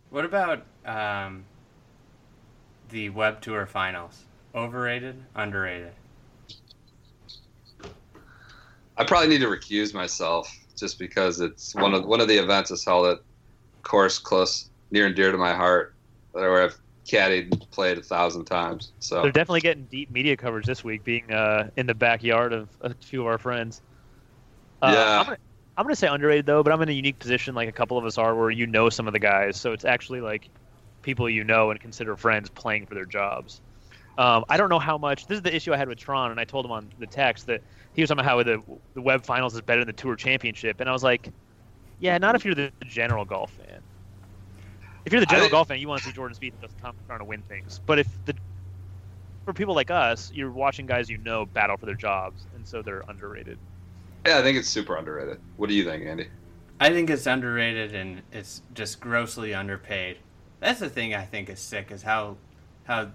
[0.10, 1.46] What about um,
[2.89, 4.26] the Web Tour Finals?
[4.54, 5.94] Overrated, underrated?
[9.02, 10.47] I probably need to recuse myself
[10.78, 13.18] just because it's one of one of the events is held at
[13.82, 15.95] course close near and dear to my heart,
[16.34, 16.78] where I've
[17.12, 18.93] caddied and played a thousand times.
[18.99, 22.70] So They're definitely getting deep media coverage this week, being uh, in the backyard of
[22.82, 23.82] a few of our friends.
[24.84, 25.20] Uh, Yeah.
[25.20, 25.38] I'm gonna,
[25.78, 28.06] I'm gonna say underrated though, but I'm in a unique position, like a couple of
[28.06, 30.47] us are, where you know some of the guys, so it's actually like
[31.02, 33.62] people you know and consider friends playing for their jobs.
[34.22, 35.26] Um, I don't know how much.
[35.26, 37.47] This is the issue I had with Tron, and I told him on the text
[37.47, 37.63] that
[37.93, 38.61] he was talking about how the
[38.93, 41.30] the Web Finals is better than the Tour Championship, and I was like,
[41.99, 43.82] yeah, not if you're the general golf fan.
[45.05, 46.80] If you're the general think- golf fan, you want to see Jordan Spieth and Justin
[46.82, 47.80] Thomas trying to win things.
[47.84, 48.36] But if the
[49.43, 52.84] for people like us, you're watching guys you know battle for their jobs, and so
[52.84, 53.57] they're underrated.
[54.28, 55.39] yeah, I think it's super underrated.
[55.57, 56.28] What do you think, Andy?
[56.80, 60.17] I think it's underrated and it's just grossly underpaid.
[60.59, 62.38] That's the thing I think is sick is how
[62.84, 63.09] how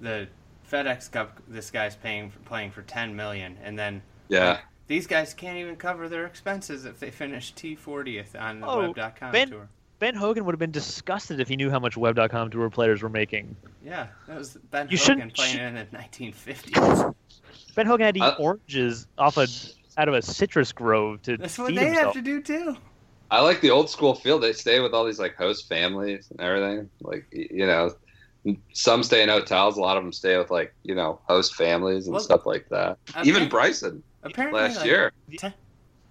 [0.00, 0.28] the
[0.74, 4.58] FedEx Cup this guy's paying for playing for ten million, and then Yeah.
[4.88, 8.80] these guys can't even cover their expenses if they finish T fortieth on the Oh,
[8.92, 9.68] Web.com Ben- tour.
[10.00, 13.08] Ben Hogan would have been disgusted if he knew how much Web.com tour players were
[13.08, 13.54] making.
[13.84, 16.74] Yeah, that was Ben You Hogan shouldn't- playing in the nineteen fifties.
[17.76, 19.46] Ben Hogan had to eat Uh, oranges off a
[19.96, 22.06] out of a citrus grove to That's what feed they himself.
[22.06, 22.76] have to do too.
[23.30, 24.38] I like the old school feel.
[24.40, 26.90] They stay with all these like host families and everything.
[27.00, 27.94] Like you know,
[28.72, 29.76] some stay in hotels.
[29.76, 32.68] A lot of them stay with like you know host families and Well, stuff like
[32.70, 32.98] that.
[33.10, 33.28] okay.
[33.28, 35.12] Even Bryson Apparently, last like, year.
[35.38, 35.52] ten-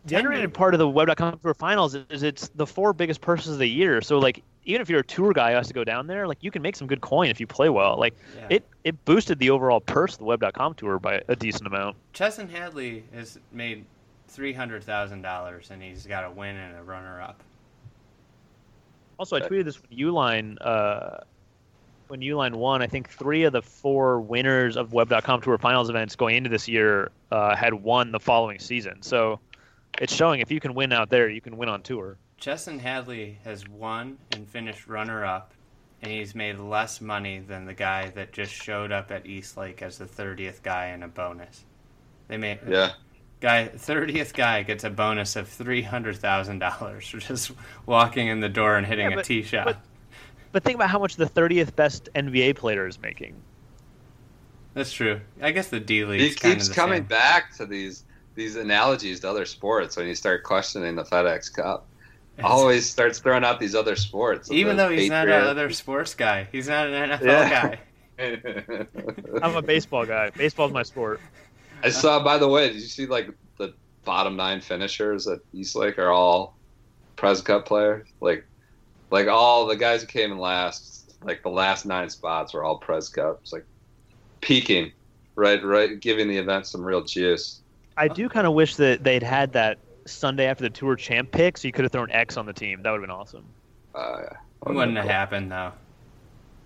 [0.06, 3.54] The 10 underrated part of the Web.com Tour Finals is it's the four biggest purses
[3.54, 4.02] of the year.
[4.02, 6.38] So like even if you're a tour guy who has to go down there, like
[6.42, 7.98] you can make some good coin if you play well.
[7.98, 8.48] Like yeah.
[8.50, 11.98] it it boosted the overall purse of the Web.com Tour by a decent amount.
[12.14, 13.86] Chesson Hadley has made
[14.28, 17.42] three hundred thousand dollars, and he's got a win and a runner-up.
[19.20, 21.18] Also, I tweeted this when Uihlein uh,
[22.14, 22.84] when Uihlein won.
[22.84, 26.68] I think three of the four winners of Web.com Tour Finals events going into this
[26.68, 29.02] year uh, had won the following season.
[29.02, 29.40] So
[30.00, 32.18] it's showing if you can win out there, you can win on tour.
[32.40, 35.54] Chesson Hadley has won and finished runner-up,
[36.04, 39.82] and he's made less money than the guy that just showed up at East Lake
[39.82, 41.64] as the thirtieth guy and a bonus.
[42.28, 42.92] They made Yeah.
[43.40, 47.54] guy thirtieth guy gets a bonus of three hundred thousand dollars for just
[47.88, 49.78] walking in the door and hitting Yeah, a tee shot.
[50.54, 53.36] But- But think about how much the 30th best NBA player is making.
[54.76, 55.20] That's true.
[55.42, 56.22] I guess the D League.
[56.22, 58.04] He keeps coming back to these
[58.36, 61.86] these analogies to other sports when you start questioning the FedEx Cup.
[62.44, 64.52] Always starts throwing out these other sports.
[64.52, 65.44] Even though he's not Patriots.
[65.44, 67.76] another sports guy, he's not an NFL Yeah.
[68.18, 69.38] guy.
[69.44, 70.32] I'm a baseball guy.
[70.32, 71.20] Baseball's my sport.
[71.84, 72.24] I saw.
[72.24, 73.74] By the way, did you see like the
[74.06, 76.58] bottom nine finishers at East Lake are all
[77.16, 78.08] Pres Cup players?
[78.22, 78.46] Like,
[79.14, 82.78] like all the guys who came in last, like the last nine spots were all
[82.80, 83.54] Pres Cups.
[83.54, 83.64] Like
[84.42, 84.92] peaking,
[85.36, 87.62] right, right, giving the event some real juice.
[87.96, 91.60] I do kind of wish that they'd had that Sunday after the tour champ pick,
[91.60, 92.82] so you could have thrown X on the team.
[92.82, 93.46] That would have been awesome.
[93.94, 94.24] Uh,
[94.66, 95.74] It wouldn't have happened though.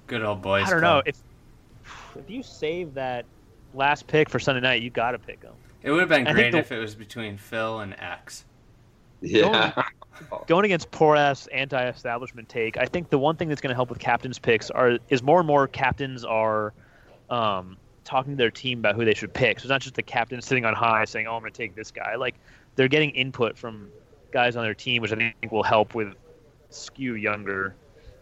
[0.07, 0.67] Good old boys.
[0.67, 1.17] I don't know if
[2.15, 3.25] if you save that
[3.73, 5.53] last pick for Sunday night, you got to pick them.
[5.83, 8.45] It would have been I great think the- if it was between Phil and X.
[9.21, 9.83] Yeah,
[10.47, 13.89] Going against poor ass anti-establishment take, I think the one thing that's going to help
[13.89, 16.73] with captains picks are is more and more captains are
[17.29, 19.59] um, talking to their team about who they should pick.
[19.59, 21.75] So it's not just the captain sitting on high saying, "Oh, I'm going to take
[21.75, 22.35] this guy." Like
[22.75, 23.89] they're getting input from
[24.31, 26.15] guys on their team, which I think will help with
[26.69, 27.75] skew younger.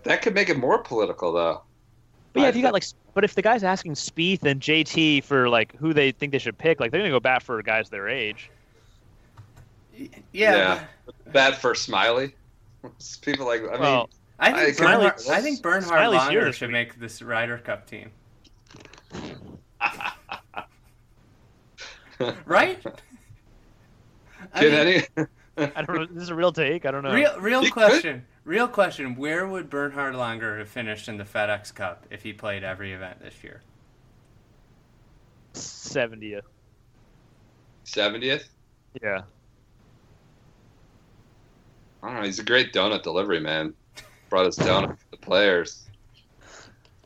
[0.04, 1.62] that could make it more political though.
[2.34, 2.84] But yeah, if you got like,
[3.14, 6.58] but if the guy's asking Spieth and JT for like who they think they should
[6.58, 8.50] pick, like they're gonna go bat for guys their age.
[9.98, 10.84] Yeah, Yeah.
[11.06, 12.34] but Bad for Smiley.
[13.22, 16.44] People like I mean, well, I think I- Bernhard, Smiley's- I think Bernhard Smiley's Langer
[16.46, 16.74] this should week.
[16.74, 18.12] make this Ryder Cup team.
[22.46, 22.80] Right?
[24.54, 25.28] I can mean, any?
[25.58, 26.06] I don't know.
[26.06, 26.86] This is a real take.
[26.86, 27.14] I don't know.
[27.14, 27.74] real, real He could.
[27.74, 28.26] question.
[28.46, 29.16] Real question.
[29.16, 33.20] Where would Bernhard Langer have finished in the FedEx Cup if he played every event
[33.22, 33.62] this year?
[35.56, 36.42] 70th.
[37.84, 38.48] Seventieth.
[39.02, 39.24] Yeah.
[42.06, 42.24] I don't know.
[42.26, 43.74] He's a great donut delivery man.
[44.30, 45.88] Brought us donut to the players.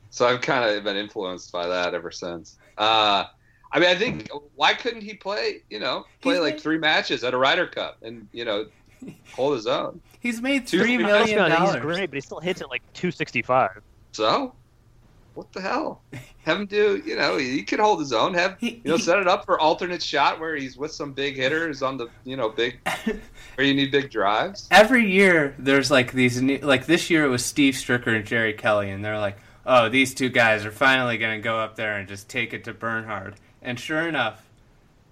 [0.10, 2.58] So I've kind of been influenced by that ever since.
[2.78, 3.26] Uh,
[3.72, 5.64] I mean, I think why couldn't he play?
[5.70, 8.66] You know, play He's like made- three matches at a Ryder Cup and you know
[9.34, 10.02] hold his own.
[10.20, 12.40] He's made Two- three Let's be Let's be million honest, He's great, but he still
[12.42, 13.82] hits it like 265.
[14.12, 14.54] So
[15.34, 16.02] what the hell?
[16.44, 17.02] Have him do.
[17.06, 18.34] You know, he could hold his own.
[18.34, 21.82] Have you know set it up for alternate shot where he's with some big hitters
[21.82, 22.80] on the you know big
[23.56, 24.68] where you need big drives.
[24.72, 28.54] every year there's like these new, like this year it was Steve Stricker and Jerry
[28.54, 31.98] Kelly and they're like, "Oh, these two guys are finally going to go up there
[31.98, 34.44] and just take it to Bernhard." And sure enough,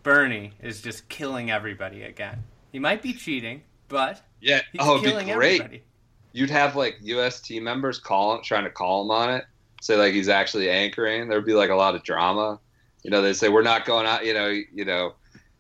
[0.04, 2.44] Bernie is just killing everybody again.
[2.72, 4.62] He might be cheating, but Yeah.
[4.72, 5.62] he's oh, it'd killing be great.
[5.62, 5.84] everybody.
[6.32, 7.42] you'd have like U.S.
[7.42, 9.46] team members calling, trying to call him on it,
[9.88, 11.28] say like he's actually anchoring.
[11.30, 12.60] There'd be like a lot of drama.
[13.04, 14.26] You know, they say we're not going out.
[14.26, 15.14] You know, you know,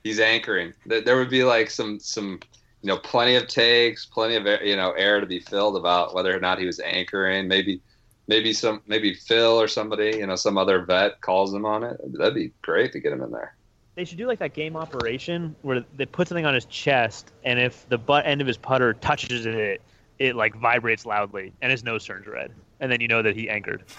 [0.03, 0.73] he's anchoring.
[0.85, 2.39] There there would be like some some
[2.81, 6.35] you know plenty of takes, plenty of you know air to be filled about whether
[6.35, 7.47] or not he was anchoring.
[7.47, 7.81] Maybe
[8.27, 11.97] maybe some maybe Phil or somebody you know some other vet calls him on it.
[12.13, 13.55] That'd be great to get him in there.
[13.95, 17.59] They should do like that game operation where they put something on his chest, and
[17.59, 19.81] if the butt end of his putter touches it,
[20.19, 23.49] it like vibrates loudly, and his nose turns red, and then you know that he
[23.49, 23.83] anchored.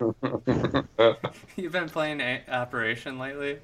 [1.56, 3.58] You've been playing a- Operation lately?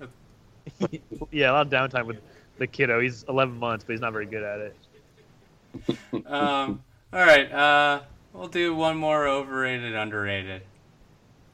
[1.31, 2.19] yeah, a lot of downtime with
[2.59, 3.01] the kiddo.
[3.01, 6.27] He's 11 months, but he's not very good at it.
[6.27, 8.03] Um, all right, uh,
[8.33, 10.63] we'll do one more overrated, underrated.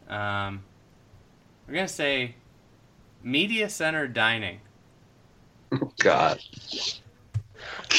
[0.09, 0.63] Um,
[1.67, 2.35] we're gonna say
[3.23, 4.61] media center dining.
[5.99, 6.41] God.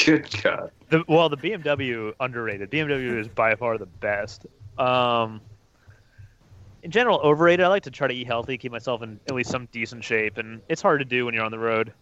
[0.04, 0.70] Good God.
[0.90, 2.70] The, well, the BMW underrated.
[2.70, 4.46] BMW is by far the best.
[4.78, 5.40] Um,
[6.82, 7.64] in general, overrated.
[7.64, 10.36] I like to try to eat healthy, keep myself in at least some decent shape,
[10.36, 11.92] and it's hard to do when you're on the road.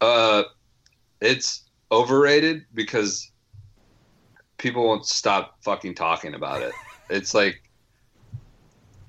[0.00, 0.44] Uh,
[1.20, 3.30] it's overrated because
[4.58, 6.72] people won't stop fucking talking about it.
[7.10, 7.62] It's like,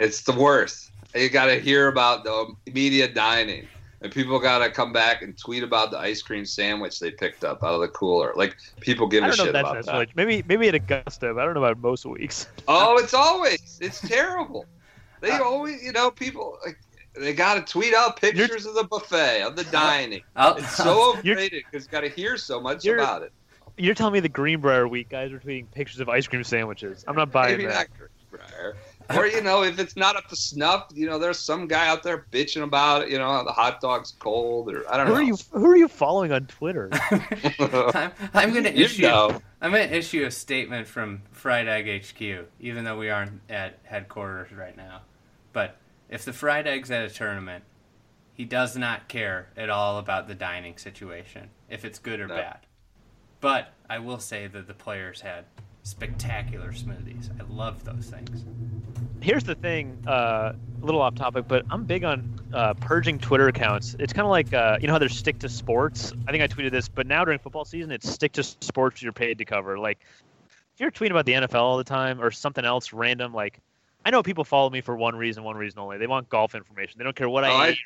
[0.02, 0.92] it's the worst.
[1.16, 3.66] You got to hear about the media dining,
[4.06, 7.44] and people got to come back and tweet about the ice cream sandwich they picked
[7.44, 8.32] up out of the cooler.
[8.36, 10.06] Like people give I a don't know if shit that's about necessarily.
[10.06, 10.16] that.
[10.16, 12.48] Maybe maybe at Augusta, but I don't know about most weeks.
[12.68, 14.66] Oh, it's always it's terrible.
[15.22, 16.78] They Uh, always, you know, people like
[17.16, 20.22] they got to tweet out pictures of the buffet of the dining.
[20.36, 23.32] I'll, It's so You're- overrated because you got to hear so much about it.
[23.78, 27.04] You're telling me the Greenbrier week guys are tweeting pictures of ice cream sandwiches?
[27.08, 27.90] I'm not buying Maybe that.
[27.90, 28.78] not Greenbrier.
[29.16, 32.02] Or you know, if it's not up to snuff, you know, there's some guy out
[32.04, 33.10] there bitching about it.
[33.10, 35.20] You know, the hot dog's cold, or I don't Who know.
[35.20, 35.38] are you?
[35.52, 36.90] Who are you following on Twitter?
[37.60, 39.04] I'm, I'm gonna You issue.
[39.04, 39.40] know.
[39.62, 42.22] I'm gonna issue a statement from Fried Egg HQ,
[42.60, 45.02] even though we aren't at headquarters right now.
[45.54, 45.78] But
[46.10, 47.64] if the Fried Egg's at a tournament,
[48.34, 52.36] he does not care at all about the dining situation, if it's good or No.
[52.36, 52.60] bad.
[53.40, 55.46] But I will say that the players had
[55.84, 57.30] spectacular smoothies.
[57.40, 58.44] I love those things.
[59.26, 63.48] Here's the thing, uh, a little off topic, but I'm big on uh, purging Twitter
[63.48, 63.96] accounts.
[63.98, 66.14] It's kind of like uh, you know how there's stick to sports.
[66.28, 69.12] I think I tweeted this, but now during football season, it's stick to sports you're
[69.12, 69.80] paid to cover.
[69.80, 69.98] Like
[70.76, 73.60] if you're tweeting about the NFL all the time or something else random, like
[74.06, 75.98] I know people follow me for one reason, one reason only.
[75.98, 77.00] They want golf information.
[77.00, 77.78] They don't care what I, Oh, I- ate,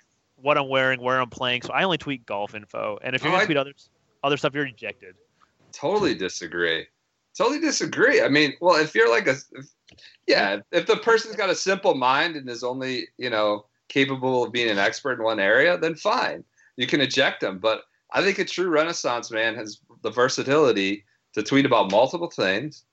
[0.42, 1.62] what I'm wearing, where I'm playing.
[1.62, 3.00] So I only tweet golf info.
[3.02, 3.90] And if you're Oh, gonna I- tweet others,
[4.26, 5.16] other stuff, you're ejected.
[5.72, 6.86] totally disagree.
[7.38, 8.22] Totally disagree.
[8.22, 9.68] I mean, well, if you're like a, if,
[10.28, 14.52] yeah, if the person's got a simple mind and is only, you know, capable of
[14.52, 16.44] being an expert in one area, then fine,
[16.78, 17.60] you can eject them.
[17.60, 22.84] But I think a true Renaissance man has the versatility to tweet about multiple things.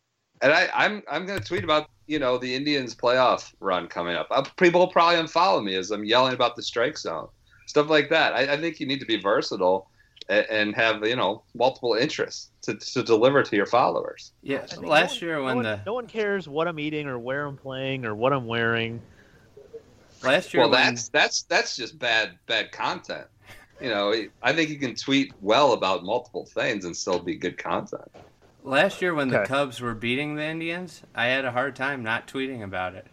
[0.42, 4.16] And I, I'm I'm going to tweet about you know the Indians playoff run coming
[4.16, 4.28] up.
[4.30, 7.28] Uh, people will probably unfollow me as I'm yelling about the strike zone,
[7.66, 8.34] stuff like that.
[8.34, 9.90] I, I think you need to be versatile
[10.28, 14.32] and have you know multiple interests to, to deliver to your followers.
[14.42, 17.06] Yeah, last no year one, when no the one, no one cares what I'm eating
[17.06, 19.00] or where I'm playing or what I'm wearing.
[20.22, 23.26] last year Well, when, that's that's that's just bad bad content.
[23.80, 27.58] You know, I think you can tweet well about multiple things and still be good
[27.58, 28.08] content.
[28.64, 32.26] last year when the Cubs were beating the Indians, I had a hard time not
[32.26, 33.06] tweeting about it.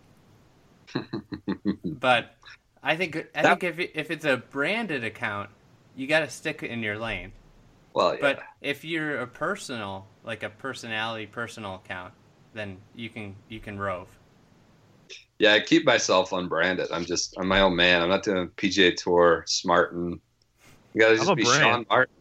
[1.84, 2.36] But
[2.82, 5.50] I think I That- think if it, if it's a branded account,
[5.96, 7.32] you got to stick in your lane.
[7.94, 8.22] Well, yeah.
[8.22, 12.14] But if you're a personal, like a personality personal account,
[12.54, 14.08] then you can you can rove.
[15.40, 16.88] yeah, I keep myself unbranded.
[16.92, 18.02] I'm just I'm my own man.
[18.02, 20.20] I'm not doing PGA Tour, Smartin.
[20.94, 21.62] You gotta just be brand.
[21.62, 22.16] Sean Martin.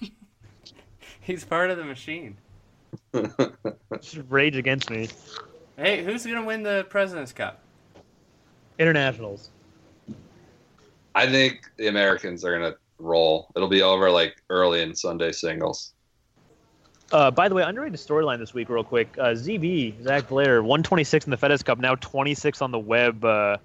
[1.20, 2.38] He's part of the machine.
[4.00, 5.08] Just rage against me.
[5.76, 7.60] Hey, who's gonna win the President's Cup?
[8.78, 9.50] Internationals.
[11.14, 13.50] I think the Americans are gonna roll.
[13.56, 15.92] It'll be over like early in Sunday singles.
[17.10, 19.08] Uh, by the way, underrated storyline this week, real quick.
[19.18, 23.56] Uh, ZB Zac Blair, 126 in the FedEx Cup, now 26 on the web uh,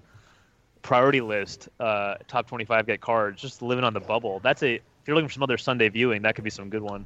[0.80, 1.68] priority list.
[1.78, 4.40] Uh, top 25 get cards, just living on the bubble.
[4.40, 4.74] That's a.
[4.76, 7.04] If you're looking for some other Sunday viewing, that could be some good one.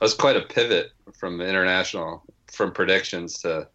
[0.00, 3.68] was quite a pivot from international, from predictions to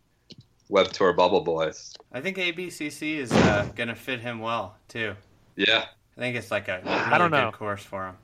[0.69, 1.93] Web Tour Bubble Boys.
[2.11, 5.13] I think ABCC is uh, gonna fit him well too.
[5.55, 5.85] Yeah,
[6.19, 7.49] I think it's like a really I don't know.
[7.49, 8.15] good course for him.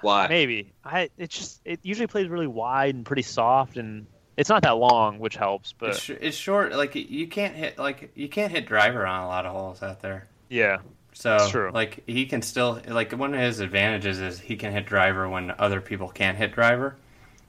[0.00, 0.26] why?
[0.28, 0.72] Maybe.
[0.84, 1.08] I.
[1.16, 1.60] It's just.
[1.64, 4.06] It usually plays really wide and pretty soft, and
[4.36, 5.72] it's not that long, which helps.
[5.72, 6.72] But It's, sh- it's short.
[6.74, 10.02] Like you can't hit like you can't hit driver on a lot of holes out
[10.02, 10.26] there.
[10.48, 10.78] yeah,
[11.12, 11.70] So It's true.
[11.72, 15.52] like he can still like one of his advantages is he can hit driver when
[15.58, 16.96] other people can't hit driver.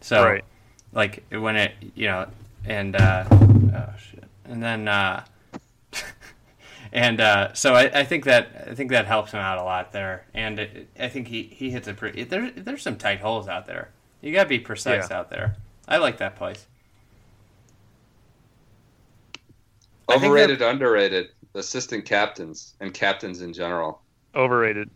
[0.01, 0.43] So Right.
[0.93, 2.27] like when it you know
[2.63, 5.25] and uh, oh shit and then uh,
[6.95, 9.93] and uh, so I, I think that I think that helps him out a lot
[9.93, 13.49] there and it, I think he he hits a pretty there there's some tight holes
[13.49, 13.91] out there.
[14.21, 15.11] You gotta be precise Yeah.
[15.11, 15.55] out there.
[15.87, 16.67] I like that place.
[20.09, 24.03] I think Overrated, underrated, assistant captains and captains in general.
[24.35, 24.89] overrated.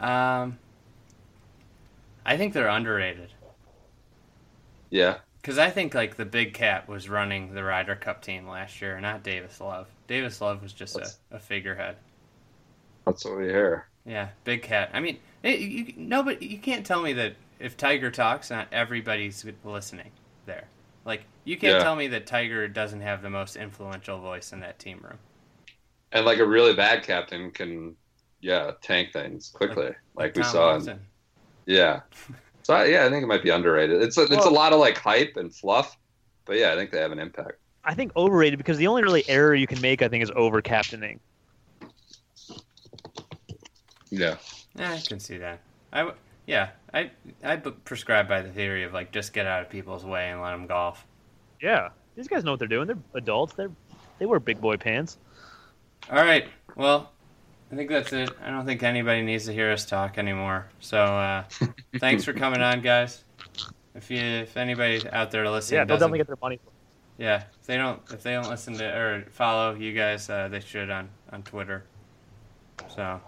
[0.00, 0.58] Um,
[2.24, 3.28] I think they're underrated.
[4.90, 8.80] Yeah, Because I think like the Big Cat was running the Ryder Cup team last
[8.82, 9.86] year, not Davis Love.
[10.06, 11.96] Davis Love was just a, That's- a figurehead.
[13.06, 13.86] that's we hear.
[14.04, 14.90] Yeah, Big Cat.
[14.92, 18.68] I mean, it, you, no, but you can't tell me that if Tiger talks, not
[18.72, 20.10] everybody's listening
[20.46, 20.64] there.
[21.04, 21.82] Like you can't Yeah.
[21.82, 25.18] tell me that Tiger doesn't have the most influential voice in that team room.
[26.12, 27.96] And like a really bad captain can,
[28.40, 30.76] yeah, tank things quickly, like, we saw.
[30.76, 31.00] In,
[31.66, 32.00] yeah.
[32.70, 34.00] So I- yeah, I think it might be underrated.
[34.00, 35.96] It's a, it's a lot of like hype and fluff,
[36.44, 37.54] but yeah, I think they have an impact.
[37.84, 40.62] I think overrated because the only really error you can make, I think, is over
[40.62, 41.18] captaining.
[44.10, 44.36] Yeah.
[44.76, 45.60] Yeah, I can see that.
[45.92, 46.16] I w-
[46.46, 47.10] yeah, I
[47.42, 50.52] I prescribe by the theory of like just get out of people's way and let
[50.52, 51.04] them golf.
[51.60, 52.86] Yeah, these guys know what they're doing.
[52.86, 53.54] They're adults.
[53.54, 53.70] They're
[54.18, 55.18] they wear big boy pants.
[56.10, 57.10] All right, well,
[57.72, 58.30] I think that's it.
[58.42, 60.66] I don't think anybody needs to hear us talk anymore.
[60.80, 61.44] So uh,
[61.98, 63.24] thanks for coming on, guys.
[63.94, 66.58] If you if anybody out there listening, Yeah, they'll definitely get their money.
[67.18, 70.60] yeah, if they don't if they don't listen to or follow you guys, uh, they
[70.60, 71.84] should on on Twitter.
[72.94, 73.20] So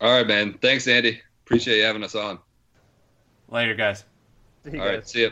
[0.00, 0.54] All right, man.
[0.60, 1.20] Thanks, Andy.
[1.44, 2.38] Appreciate you having us on.
[3.48, 4.04] later, guys.
[4.64, 4.94] See you All guys.
[4.96, 5.08] right.
[5.08, 5.30] See you.